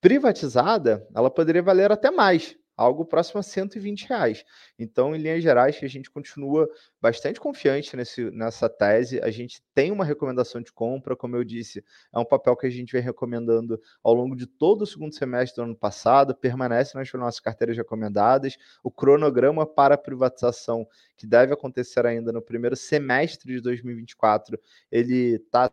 privatizada, 0.01 1.07
ela 1.15 1.31
poderia 1.31 1.63
valer 1.63 1.91
até 1.91 2.11
mais, 2.11 2.57
algo 2.83 3.05
próximo 3.05 3.41
a 3.41 3.43
120 3.43 4.09
reais. 4.09 4.45
Então, 4.79 5.15
em 5.15 5.19
linhas 5.19 5.43
gerais, 5.43 5.79
a 5.83 5.87
gente 5.87 6.11
continua 6.11 6.69
bastante 7.01 7.41
confiante 7.41 7.97
nesse, 7.97 8.31
nessa 8.31 8.69
tese. 8.69 9.21
A 9.23 9.31
gente 9.31 9.63
tem 9.75 9.91
uma 9.91 10.05
recomendação 10.05 10.61
de 10.61 10.73
compra, 10.73 11.17
como 11.17 11.37
eu 11.37 11.45
disse, 11.45 11.85
é 12.13 12.19
um 12.19 12.25
papel 12.25 12.57
que 12.57 12.67
a 12.67 12.71
gente 12.71 12.93
vem 12.93 13.03
recomendando 13.03 13.81
ao 14.03 14.15
longo 14.15 14.37
de 14.37 14.47
todo 14.47 14.83
o 14.83 14.87
segundo 14.87 15.15
semestre 15.15 15.57
do 15.57 15.65
ano 15.65 15.77
passado, 15.77 16.35
permanece 16.35 16.97
nas 16.97 17.13
nossas 17.13 17.41
carteiras 17.41 17.77
recomendadas. 17.77 18.57
O 18.83 18.91
cronograma 18.91 19.67
para 19.67 19.95
a 19.95 19.99
privatização, 19.99 20.87
que 21.17 21.27
deve 21.27 21.53
acontecer 21.53 22.05
ainda 22.07 22.33
no 22.33 22.43
primeiro 22.43 22.77
semestre 22.77 23.55
de 23.55 23.61
2024, 23.61 24.59
ele 24.91 25.37
está 25.37 25.71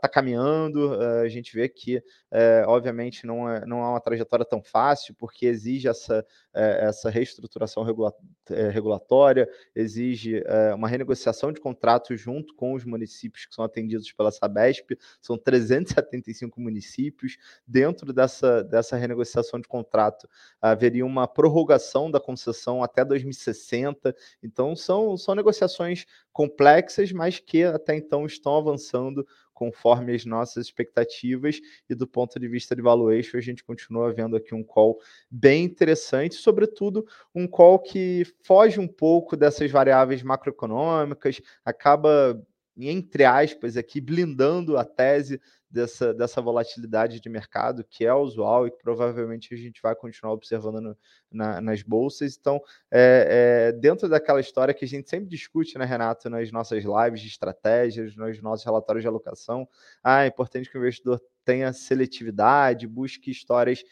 está 0.00 0.08
caminhando, 0.08 0.94
uh, 0.94 1.20
a 1.22 1.28
gente 1.28 1.54
vê 1.54 1.68
que, 1.68 1.98
uh, 1.98 2.66
obviamente, 2.66 3.26
não 3.26 3.48
é, 3.48 3.64
não 3.66 3.80
é 3.82 3.88
uma 3.88 4.00
trajetória 4.00 4.44
tão 4.44 4.62
fácil, 4.62 5.14
porque 5.14 5.46
exige 5.46 5.86
essa, 5.86 6.20
uh, 6.54 6.58
essa 6.58 7.10
reestruturação 7.10 7.82
regula 7.84 8.12
regulatória, 8.72 9.48
exige 9.76 10.42
uma 10.74 10.88
renegociação 10.88 11.52
de 11.52 11.60
contratos 11.60 12.20
junto 12.20 12.52
com 12.56 12.74
os 12.74 12.84
municípios 12.84 13.46
que 13.46 13.54
são 13.54 13.64
atendidos 13.64 14.10
pela 14.10 14.32
Sabesp, 14.32 14.98
são 15.22 15.38
375 15.38 16.60
municípios. 16.60 17.36
Dentro 17.64 18.12
dessa, 18.12 18.64
dessa 18.64 18.96
renegociação 18.96 19.60
de 19.60 19.68
contrato, 19.68 20.28
haveria 20.60 21.06
uma 21.06 21.28
prorrogação 21.28 22.10
da 22.10 22.18
concessão 22.18 22.82
até 22.82 23.04
2060, 23.04 24.16
então 24.42 24.74
são, 24.74 25.16
são 25.16 25.36
negociações 25.36 26.04
complexas, 26.32 27.12
mas 27.12 27.38
que 27.38 27.62
até 27.62 27.94
então 27.94 28.26
estão 28.26 28.56
avançando 28.56 29.24
conforme 29.60 30.14
as 30.14 30.24
nossas 30.24 30.64
expectativas 30.64 31.60
e 31.86 31.94
do 31.94 32.06
ponto 32.06 32.40
de 32.40 32.48
vista 32.48 32.74
de 32.74 32.80
valuation, 32.80 33.36
a 33.36 33.42
gente 33.42 33.62
continua 33.62 34.10
vendo 34.10 34.34
aqui 34.34 34.54
um 34.54 34.64
call 34.64 34.98
bem 35.30 35.64
interessante, 35.64 36.36
sobretudo 36.36 37.06
um 37.34 37.46
call 37.46 37.78
que 37.78 38.24
foge 38.42 38.80
um 38.80 38.88
pouco 38.88 39.36
dessas 39.36 39.70
variáveis 39.70 40.22
macroeconômicas, 40.22 41.42
acaba 41.62 42.42
entre 42.76 43.24
aspas 43.24 43.76
aqui 43.76 44.00
blindando 44.00 44.76
a 44.76 44.84
tese 44.84 45.40
dessa, 45.70 46.12
dessa 46.12 46.40
volatilidade 46.40 47.20
de 47.20 47.28
mercado, 47.28 47.84
que 47.84 48.04
é 48.04 48.12
usual 48.12 48.66
e 48.66 48.70
que 48.70 48.82
provavelmente 48.82 49.54
a 49.54 49.56
gente 49.56 49.80
vai 49.80 49.94
continuar 49.94 50.32
observando 50.34 50.80
no, 50.80 50.96
na, 51.30 51.60
nas 51.60 51.82
bolsas. 51.82 52.36
Então, 52.38 52.60
é, 52.90 53.70
é, 53.70 53.72
dentro 53.72 54.08
daquela 54.08 54.40
história 54.40 54.74
que 54.74 54.84
a 54.84 54.88
gente 54.88 55.08
sempre 55.08 55.28
discute, 55.28 55.78
né, 55.78 55.84
Renato, 55.84 56.28
nas 56.28 56.50
nossas 56.50 56.84
lives 56.84 57.20
de 57.20 57.28
estratégias, 57.28 58.16
nos 58.16 58.42
nossos 58.42 58.64
relatórios 58.64 59.02
de 59.02 59.08
alocação, 59.08 59.68
ah, 60.02 60.24
é 60.24 60.26
importante 60.26 60.68
que 60.68 60.76
o 60.76 60.80
investidor 60.80 61.22
tenha 61.44 61.72
seletividade, 61.72 62.86
busque 62.86 63.30
histórias 63.30 63.84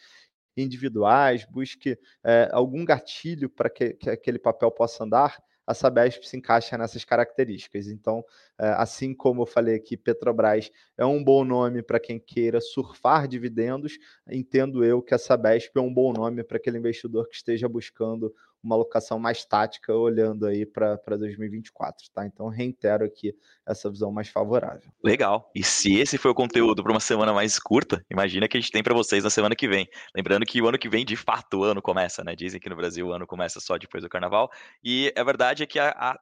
individuais, 0.57 1.45
busque 1.45 1.97
é, 2.23 2.49
algum 2.51 2.83
gatilho 2.83 3.49
para 3.49 3.69
que, 3.69 3.93
que 3.93 4.09
aquele 4.09 4.37
papel 4.37 4.69
possa 4.71 5.03
andar 5.05 5.37
a 5.69 5.73
Sabesp 5.75 6.27
se 6.27 6.35
encaixa 6.35 6.75
nessas 6.79 7.05
características. 7.05 7.87
Então, 7.89 8.25
é, 8.57 8.69
assim 8.69 9.13
como 9.13 9.43
eu 9.43 9.45
falei 9.45 9.75
aqui, 9.75 9.95
Petrobras 9.95 10.71
é 10.97 11.05
um 11.05 11.23
bom 11.23 11.45
nome 11.45 11.83
para 11.83 11.99
quem 11.99 12.19
queira 12.19 12.59
surfar 12.59 13.27
dividendos, 13.27 13.99
entendo 14.27 14.83
eu 14.83 14.99
que 14.99 15.13
a 15.13 15.19
Sabesp 15.19 15.69
é 15.75 15.79
um 15.79 15.93
bom 15.93 16.11
nome 16.11 16.43
para 16.43 16.57
aquele 16.57 16.79
investidor 16.79 17.29
que 17.29 17.35
esteja 17.35 17.69
buscando 17.69 18.33
uma 18.63 18.75
alocação 18.75 19.17
mais 19.17 19.45
tática 19.45 19.93
olhando 19.93 20.45
aí 20.45 20.65
para 20.65 20.97
2024, 21.17 22.05
tá? 22.13 22.25
Então 22.25 22.47
reitero 22.47 23.05
aqui 23.05 23.33
essa 23.65 23.89
visão 23.89 24.11
mais 24.11 24.29
favorável. 24.29 24.91
Legal. 25.03 25.49
E 25.55 25.63
se 25.63 25.97
esse 25.97 26.17
foi 26.17 26.31
o 26.31 26.35
conteúdo 26.35 26.83
para 26.83 26.91
uma 26.91 26.99
semana 26.99 27.33
mais 27.33 27.57
curta, 27.59 28.03
imagina 28.09 28.47
que 28.47 28.57
a 28.57 28.59
gente 28.59 28.71
tem 28.71 28.83
para 28.83 28.93
vocês 28.93 29.23
na 29.23 29.29
semana 29.29 29.55
que 29.55 29.67
vem. 29.67 29.87
Lembrando 30.15 30.45
que 30.45 30.61
o 30.61 30.67
ano 30.67 30.77
que 30.77 30.89
vem, 30.89 31.05
de 31.05 31.15
fato, 31.15 31.59
o 31.59 31.63
ano 31.63 31.81
começa, 31.81 32.23
né? 32.23 32.35
Dizem 32.35 32.59
que 32.59 32.69
no 32.69 32.75
Brasil 32.75 33.07
o 33.07 33.13
ano 33.13 33.25
começa 33.25 33.59
só 33.59 33.77
depois 33.77 34.03
do 34.03 34.09
carnaval. 34.09 34.49
E 34.83 35.13
a 35.17 35.23
verdade 35.23 35.63
é 35.63 35.65
que 35.65 35.79
a, 35.79 35.89
a 35.89 36.19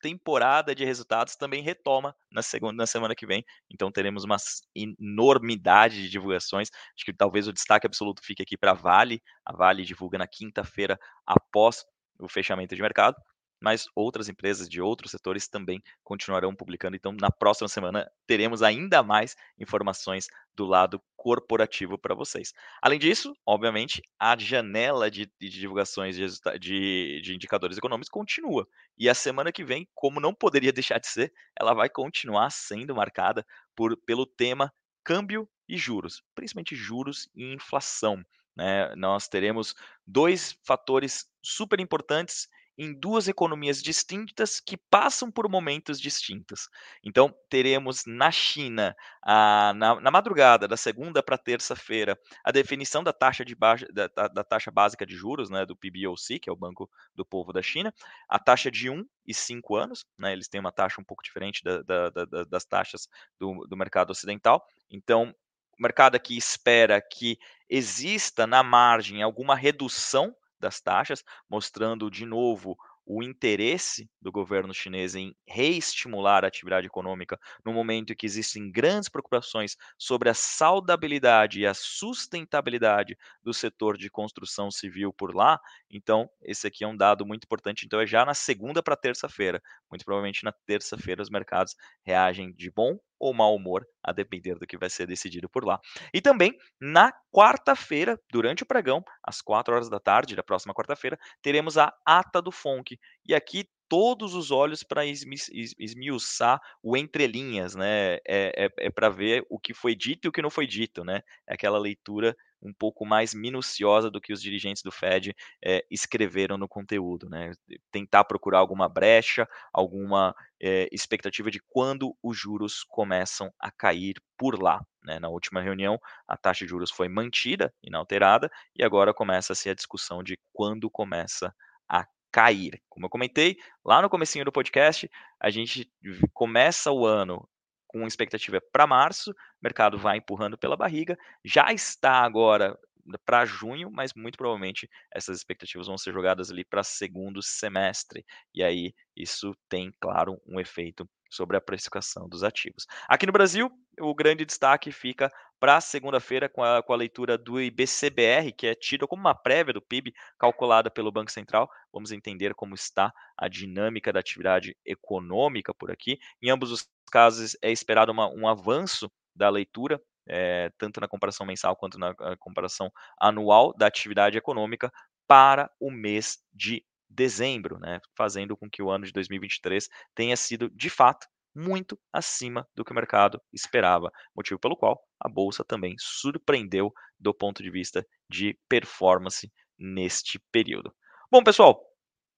temporada 0.00 0.74
de 0.74 0.84
resultados 0.84 1.36
também 1.36 1.62
retoma 1.62 2.14
na 2.30 2.42
segunda 2.42 2.76
na 2.76 2.86
semana 2.86 3.14
que 3.14 3.26
vem. 3.26 3.44
Então 3.70 3.90
teremos 3.90 4.24
uma 4.24 4.36
enormidade 4.74 6.02
de 6.02 6.08
divulgações. 6.08 6.70
Acho 6.96 7.04
que 7.04 7.12
talvez 7.12 7.48
o 7.48 7.52
destaque 7.52 7.86
absoluto 7.86 8.22
fique 8.24 8.42
aqui 8.42 8.56
para 8.56 8.72
a 8.72 8.74
Vale. 8.74 9.22
A 9.44 9.54
Vale 9.54 9.84
divulga 9.84 10.18
na 10.18 10.26
quinta-feira 10.26 10.98
após 11.26 11.84
o 12.18 12.28
fechamento 12.28 12.74
de 12.74 12.82
mercado 12.82 13.16
mas 13.60 13.86
outras 13.94 14.28
empresas 14.28 14.68
de 14.68 14.80
outros 14.80 15.10
setores 15.10 15.48
também 15.48 15.82
continuarão 16.02 16.54
publicando. 16.54 16.96
Então, 16.96 17.12
na 17.12 17.30
próxima 17.30 17.68
semana, 17.68 18.10
teremos 18.26 18.62
ainda 18.62 19.02
mais 19.02 19.36
informações 19.58 20.26
do 20.54 20.64
lado 20.64 21.00
corporativo 21.16 21.98
para 21.98 22.14
vocês. 22.14 22.52
Além 22.80 22.98
disso, 22.98 23.34
obviamente, 23.44 24.02
a 24.18 24.36
janela 24.38 25.10
de, 25.10 25.30
de 25.38 25.50
divulgações 25.50 26.16
de, 26.16 26.26
de, 26.58 27.20
de, 27.22 27.34
indicadores 27.34 27.76
econômicos 27.76 28.08
continua. 28.08 28.66
E 28.96 29.08
a 29.08 29.14
semana 29.14 29.52
que 29.52 29.62
vem, 29.64 29.86
como 29.94 30.20
não 30.20 30.34
poderia 30.34 30.72
deixar 30.72 30.98
de 30.98 31.08
ser, 31.08 31.32
ela 31.58 31.74
vai 31.74 31.88
continuar 31.88 32.50
sendo 32.50 32.94
marcada 32.94 33.44
por, 33.76 33.96
pelo 34.06 34.24
tema 34.24 34.72
câmbio 35.04 35.48
e 35.68 35.76
juros, 35.76 36.22
principalmente 36.34 36.74
juros 36.74 37.28
e 37.34 37.52
inflação. 37.52 38.22
Né? 38.56 38.94
Nós 38.96 39.28
teremos 39.28 39.74
dois 40.06 40.56
fatores 40.64 41.26
super 41.42 41.80
importantes 41.80 42.48
em 42.80 42.94
duas 42.94 43.28
economias 43.28 43.82
distintas 43.82 44.58
que 44.58 44.74
passam 44.74 45.30
por 45.30 45.46
momentos 45.50 46.00
distintos. 46.00 46.66
Então, 47.04 47.30
teremos 47.50 48.06
na 48.06 48.30
China, 48.30 48.96
a, 49.22 49.74
na, 49.76 50.00
na, 50.00 50.10
madrugada 50.10 50.66
da 50.66 50.78
segunda 50.78 51.22
para 51.22 51.36
terça-feira, 51.36 52.18
a 52.42 52.50
definição 52.50 53.04
da 53.04 53.12
taxa, 53.12 53.44
de 53.44 53.54
ba 53.54 53.76
da, 53.92 54.28
da, 54.28 54.42
taxa 54.42 54.70
básica 54.70 55.04
de 55.04 55.14
juros, 55.14 55.50
né, 55.50 55.66
do 55.66 55.76
PBOC, 55.76 56.38
que 56.38 56.48
é 56.48 56.52
o 56.52 56.56
Banco 56.56 56.90
do 57.14 57.22
Povo 57.22 57.52
da 57.52 57.60
China, 57.60 57.92
a 58.26 58.38
taxa 58.38 58.70
de 58.70 58.88
1 58.88 59.04
e 59.26 59.34
5 59.34 59.76
anos, 59.76 60.06
né, 60.18 60.32
eles 60.32 60.48
têm 60.48 60.58
uma 60.58 60.72
taxa 60.72 61.02
um 61.02 61.04
pouco 61.04 61.22
diferente 61.22 61.62
da, 61.62 62.08
das 62.44 62.64
taxas 62.64 63.06
do, 63.38 63.66
do 63.66 63.76
mercado 63.76 64.10
ocidental. 64.10 64.64
Então, 64.90 65.34
o 65.78 65.82
mercado 65.82 66.14
aqui 66.14 66.34
espera 66.34 66.98
que 66.98 67.38
exista 67.68 68.46
na 68.46 68.62
margem 68.62 69.22
alguma 69.22 69.54
redução 69.54 70.34
das 70.60 70.80
taxas, 70.80 71.24
mostrando 71.48 72.10
de 72.10 72.24
novo 72.26 72.76
o 73.04 73.22
interesse 73.24 74.08
do 74.20 74.30
governo 74.30 74.72
chinês 74.72 75.14
em 75.16 75.34
reestimular 75.46 76.44
a 76.44 76.48
atividade 76.48 76.86
econômica 76.86 77.38
no 77.64 77.72
momento 77.72 78.12
em 78.12 78.16
que 78.16 78.24
existem 78.26 78.70
grandes 78.70 79.08
preocupações 79.08 79.76
sobre 79.98 80.28
a 80.28 80.34
saudabilidade 80.34 81.60
e 81.60 81.66
a 81.66 81.74
sustentabilidade 81.74 83.16
do 83.42 83.52
setor 83.52 83.96
de 83.96 84.08
construção 84.08 84.70
civil 84.70 85.12
por 85.12 85.34
lá. 85.34 85.58
Então, 85.90 86.30
esse 86.42 86.66
aqui 86.66 86.84
é 86.84 86.86
um 86.86 86.96
dado 86.96 87.26
muito 87.26 87.44
importante. 87.44 87.84
Então, 87.84 88.00
é 88.00 88.06
já 88.06 88.24
na 88.24 88.34
segunda 88.34 88.82
para 88.82 88.94
terça-feira. 88.96 89.60
Muito 89.90 90.04
provavelmente 90.04 90.44
na 90.44 90.52
terça-feira 90.52 91.22
os 91.22 91.30
mercados 91.30 91.74
reagem 92.04 92.52
de 92.52 92.70
bom 92.70 92.96
ou 93.20 93.34
mau 93.34 93.54
humor, 93.54 93.86
a 94.02 94.12
depender 94.12 94.54
do 94.54 94.66
que 94.66 94.78
vai 94.78 94.88
ser 94.90 95.06
decidido 95.06 95.48
por 95.48 95.64
lá. 95.64 95.78
E 96.12 96.20
também 96.20 96.56
na 96.80 97.12
quarta-feira, 97.30 98.18
durante 98.32 98.62
o 98.62 98.66
pregão, 98.66 99.04
às 99.22 99.42
4 99.42 99.74
horas 99.74 99.90
da 99.90 100.00
tarde 100.00 100.34
da 100.34 100.42
próxima 100.42 100.74
quarta-feira, 100.74 101.18
teremos 101.42 101.76
a 101.76 101.92
ata 102.04 102.40
do 102.40 102.50
FONC. 102.50 102.98
E 103.26 103.34
aqui 103.34 103.68
todos 103.88 104.34
os 104.34 104.52
olhos 104.52 104.84
para 104.84 105.04
esmiuçar 105.04 106.60
o 106.80 106.96
entrelinhas, 106.96 107.74
né? 107.74 108.14
É, 108.26 108.66
é, 108.66 108.68
é 108.78 108.90
para 108.90 109.08
ver 109.08 109.44
o 109.50 109.58
que 109.58 109.74
foi 109.74 109.96
dito 109.96 110.26
e 110.26 110.28
o 110.28 110.32
que 110.32 110.40
não 110.40 110.48
foi 110.48 110.66
dito, 110.66 111.04
né? 111.04 111.22
É 111.46 111.54
aquela 111.54 111.78
leitura 111.78 112.36
um 112.62 112.72
pouco 112.72 113.06
mais 113.06 113.34
minuciosa 113.34 114.10
do 114.10 114.20
que 114.20 114.32
os 114.32 114.42
dirigentes 114.42 114.82
do 114.82 114.92
Fed 114.92 115.34
é, 115.64 115.84
escreveram 115.90 116.58
no 116.58 116.68
conteúdo, 116.68 117.28
né? 117.28 117.52
Tentar 117.90 118.24
procurar 118.24 118.58
alguma 118.58 118.88
brecha, 118.88 119.48
alguma 119.72 120.34
é, 120.60 120.88
expectativa 120.92 121.50
de 121.50 121.60
quando 121.68 122.16
os 122.22 122.38
juros 122.38 122.84
começam 122.84 123.52
a 123.58 123.70
cair 123.70 124.20
por 124.36 124.60
lá. 124.60 124.84
Né? 125.02 125.18
Na 125.18 125.28
última 125.28 125.60
reunião, 125.60 125.98
a 126.28 126.36
taxa 126.36 126.64
de 126.64 126.70
juros 126.70 126.90
foi 126.90 127.08
mantida, 127.08 127.72
inalterada, 127.82 128.50
e 128.76 128.84
agora 128.84 129.14
começa-se 129.14 129.70
a 129.70 129.74
discussão 129.74 130.22
de 130.22 130.38
quando 130.52 130.90
começa 130.90 131.54
a 131.88 132.06
cair. 132.30 132.80
Como 132.88 133.06
eu 133.06 133.10
comentei 133.10 133.56
lá 133.84 134.00
no 134.02 134.10
comecinho 134.10 134.44
do 134.44 134.52
podcast, 134.52 135.10
a 135.38 135.50
gente 135.50 135.90
começa 136.32 136.92
o 136.92 137.06
ano 137.06 137.48
com 137.90 138.06
expectativa 138.06 138.60
para 138.72 138.86
março, 138.86 139.32
o 139.32 139.34
mercado 139.60 139.98
vai 139.98 140.18
empurrando 140.18 140.56
pela 140.56 140.76
barriga, 140.76 141.18
já 141.44 141.72
está 141.72 142.22
agora 142.22 142.78
para 143.24 143.44
junho, 143.44 143.90
mas 143.90 144.12
muito 144.14 144.38
provavelmente 144.38 144.88
essas 145.12 145.38
expectativas 145.38 145.88
vão 145.88 145.98
ser 145.98 146.12
jogadas 146.12 146.52
ali 146.52 146.64
para 146.64 146.84
segundo 146.84 147.42
semestre. 147.42 148.24
E 148.54 148.62
aí 148.62 148.94
isso 149.16 149.52
tem, 149.68 149.92
claro, 150.00 150.40
um 150.46 150.60
efeito 150.60 151.04
sobre 151.28 151.56
a 151.56 151.60
precificação 151.60 152.28
dos 152.28 152.44
ativos. 152.44 152.86
Aqui 153.08 153.26
no 153.26 153.32
Brasil, 153.32 153.70
o 154.00 154.14
grande 154.14 154.44
destaque 154.44 154.92
fica 154.92 155.30
para 155.60 155.80
segunda-feira 155.80 156.48
com 156.48 156.62
a, 156.62 156.82
com 156.82 156.92
a 156.92 156.96
leitura 156.96 157.36
do 157.36 157.60
IBCBR, 157.60 158.52
que 158.52 158.66
é 158.66 158.74
tido 158.74 159.06
como 159.06 159.20
uma 159.20 159.34
prévia 159.34 159.74
do 159.74 159.82
PIB 159.82 160.12
calculada 160.38 160.90
pelo 160.90 161.12
Banco 161.12 161.30
Central. 161.30 161.68
Vamos 161.92 162.10
entender 162.12 162.54
como 162.54 162.74
está 162.74 163.12
a 163.36 163.46
dinâmica 163.46 164.12
da 164.12 164.20
atividade 164.20 164.76
econômica 164.84 165.74
por 165.74 165.90
aqui. 165.90 166.18
Em 166.42 166.50
ambos 166.50 166.72
os 166.72 166.88
casos, 167.10 167.56
é 167.62 167.70
esperado 167.70 168.12
uma, 168.12 168.28
um 168.30 168.48
avanço 168.48 169.10
da 169.36 169.50
leitura 169.50 170.00
é, 170.26 170.70
tanto 170.78 171.00
na 171.00 171.08
comparação 171.08 171.44
mensal 171.44 171.74
quanto 171.76 171.98
na 171.98 172.14
comparação 172.38 172.90
anual 173.20 173.74
da 173.76 173.86
atividade 173.86 174.38
econômica 174.38 174.92
para 175.26 175.70
o 175.80 175.90
mês 175.90 176.38
de 176.52 176.84
dezembro, 177.08 177.78
né, 177.78 178.00
fazendo 178.16 178.56
com 178.56 178.70
que 178.70 178.82
o 178.82 178.90
ano 178.90 179.04
de 179.04 179.12
2023 179.12 179.88
tenha 180.14 180.36
sido, 180.36 180.70
de 180.70 180.88
fato, 180.88 181.26
muito 181.52 181.98
acima 182.12 182.64
do 182.76 182.84
que 182.84 182.92
o 182.92 182.94
mercado 182.94 183.40
esperava, 183.52 184.12
motivo 184.36 184.60
pelo 184.60 184.76
qual 184.76 185.02
a 185.18 185.28
bolsa 185.28 185.64
também 185.64 185.96
surpreendeu 185.98 186.92
do 187.18 187.34
ponto 187.34 187.60
de 187.60 187.70
vista 187.70 188.06
de 188.28 188.56
performance 188.68 189.50
neste 189.76 190.38
período. 190.52 190.94
Bom, 191.28 191.42
pessoal, 191.42 191.84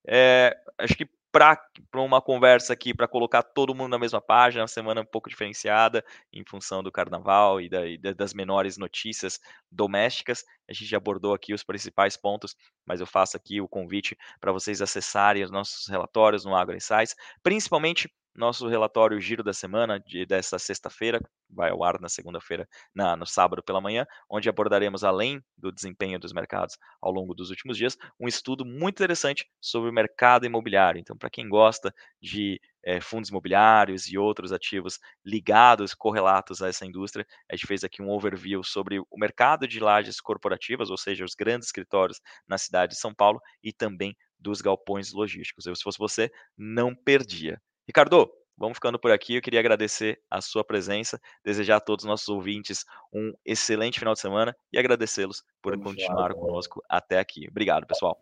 é, 0.08 0.56
acho 0.78 0.96
que 0.96 1.06
para 1.32 1.58
uma 1.94 2.20
conversa 2.20 2.74
aqui, 2.74 2.92
para 2.92 3.08
colocar 3.08 3.42
todo 3.42 3.74
mundo 3.74 3.90
na 3.90 3.98
mesma 3.98 4.20
página, 4.20 4.62
uma 4.62 4.68
semana 4.68 5.00
um 5.00 5.06
pouco 5.06 5.30
diferenciada 5.30 6.04
em 6.30 6.44
função 6.44 6.82
do 6.82 6.92
carnaval 6.92 7.58
e, 7.58 7.70
da, 7.70 7.86
e 7.86 7.96
das 7.96 8.34
menores 8.34 8.76
notícias 8.76 9.40
domésticas. 9.70 10.44
A 10.68 10.74
gente 10.74 10.84
já 10.84 10.98
abordou 10.98 11.32
aqui 11.32 11.54
os 11.54 11.64
principais 11.64 12.18
pontos, 12.18 12.54
mas 12.86 13.00
eu 13.00 13.06
faço 13.06 13.36
aqui 13.36 13.60
o 13.62 13.68
convite 13.68 14.16
para 14.38 14.52
vocês 14.52 14.82
acessarem 14.82 15.42
os 15.42 15.50
nossos 15.50 15.88
relatórios 15.88 16.44
no 16.44 16.54
Agro 16.54 16.76
Insights, 16.76 17.16
principalmente 17.42 18.12
nosso 18.34 18.66
relatório 18.68 19.20
Giro 19.20 19.42
da 19.42 19.52
Semana 19.52 20.00
de, 20.00 20.24
dessa 20.24 20.58
sexta-feira, 20.58 21.20
vai 21.48 21.70
ao 21.70 21.84
ar 21.84 22.00
na 22.00 22.08
segunda-feira, 22.08 22.66
no 22.94 23.26
sábado 23.26 23.62
pela 23.62 23.80
manhã, 23.80 24.06
onde 24.30 24.48
abordaremos, 24.48 25.04
além 25.04 25.42
do 25.56 25.70
desempenho 25.70 26.18
dos 26.18 26.32
mercados 26.32 26.78
ao 27.00 27.12
longo 27.12 27.34
dos 27.34 27.50
últimos 27.50 27.76
dias, 27.76 27.96
um 28.18 28.26
estudo 28.26 28.64
muito 28.64 28.96
interessante 28.96 29.46
sobre 29.60 29.90
o 29.90 29.92
mercado 29.92 30.46
imobiliário. 30.46 30.98
Então, 30.98 31.16
para 31.16 31.30
quem 31.30 31.48
gosta 31.48 31.94
de 32.20 32.60
é, 32.84 33.00
fundos 33.00 33.30
imobiliários 33.30 34.08
e 34.08 34.18
outros 34.18 34.52
ativos 34.52 34.98
ligados, 35.24 35.94
correlatos 35.94 36.62
a 36.62 36.68
essa 36.68 36.86
indústria, 36.86 37.26
a 37.50 37.54
gente 37.54 37.66
fez 37.66 37.84
aqui 37.84 38.02
um 38.02 38.10
overview 38.10 38.62
sobre 38.64 38.98
o 38.98 39.18
mercado 39.18 39.68
de 39.68 39.78
lajes 39.78 40.20
corporativas, 40.20 40.90
ou 40.90 40.96
seja, 40.96 41.24
os 41.24 41.34
grandes 41.34 41.68
escritórios 41.68 42.20
na 42.48 42.58
cidade 42.58 42.94
de 42.94 42.98
São 42.98 43.14
Paulo 43.14 43.40
e 43.62 43.72
também 43.72 44.16
dos 44.38 44.60
galpões 44.60 45.12
logísticos. 45.12 45.66
Eu, 45.66 45.76
se 45.76 45.82
fosse 45.82 45.98
você, 45.98 46.30
não 46.56 46.94
perdia. 46.94 47.60
Ricardo, 47.92 48.26
vamos 48.56 48.78
ficando 48.78 48.98
por 48.98 49.10
aqui. 49.10 49.34
Eu 49.34 49.42
queria 49.42 49.60
agradecer 49.60 50.18
a 50.30 50.40
sua 50.40 50.64
presença, 50.64 51.20
desejar 51.44 51.76
a 51.76 51.80
todos 51.80 52.06
os 52.06 52.08
nossos 52.08 52.26
ouvintes 52.26 52.86
um 53.12 53.34
excelente 53.44 53.98
final 53.98 54.14
de 54.14 54.20
semana 54.20 54.56
e 54.72 54.78
agradecê-los 54.78 55.44
por 55.60 55.76
vamos 55.76 55.92
continuar 55.92 56.28
lá, 56.28 56.34
conosco 56.34 56.82
até 56.88 57.18
aqui. 57.18 57.46
Obrigado, 57.50 57.86
pessoal. 57.86 58.18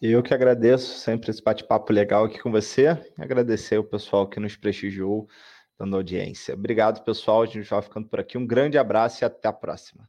Eu 0.00 0.22
que 0.22 0.32
agradeço 0.32 0.98
sempre 1.00 1.28
esse 1.30 1.44
bate-papo 1.44 1.92
legal 1.92 2.24
aqui 2.24 2.38
com 2.38 2.50
você. 2.50 2.98
Agradecer 3.18 3.76
o 3.76 3.84
pessoal 3.84 4.26
que 4.26 4.40
nos 4.40 4.56
prestigiou, 4.56 5.28
dando 5.78 5.96
audiência. 5.96 6.54
Obrigado, 6.54 7.04
pessoal. 7.04 7.42
A 7.42 7.46
gente 7.46 7.68
vai 7.68 7.82
ficando 7.82 8.08
por 8.08 8.20
aqui. 8.20 8.38
Um 8.38 8.46
grande 8.46 8.78
abraço 8.78 9.22
e 9.22 9.26
até 9.26 9.48
a 9.48 9.52
próxima. 9.52 10.08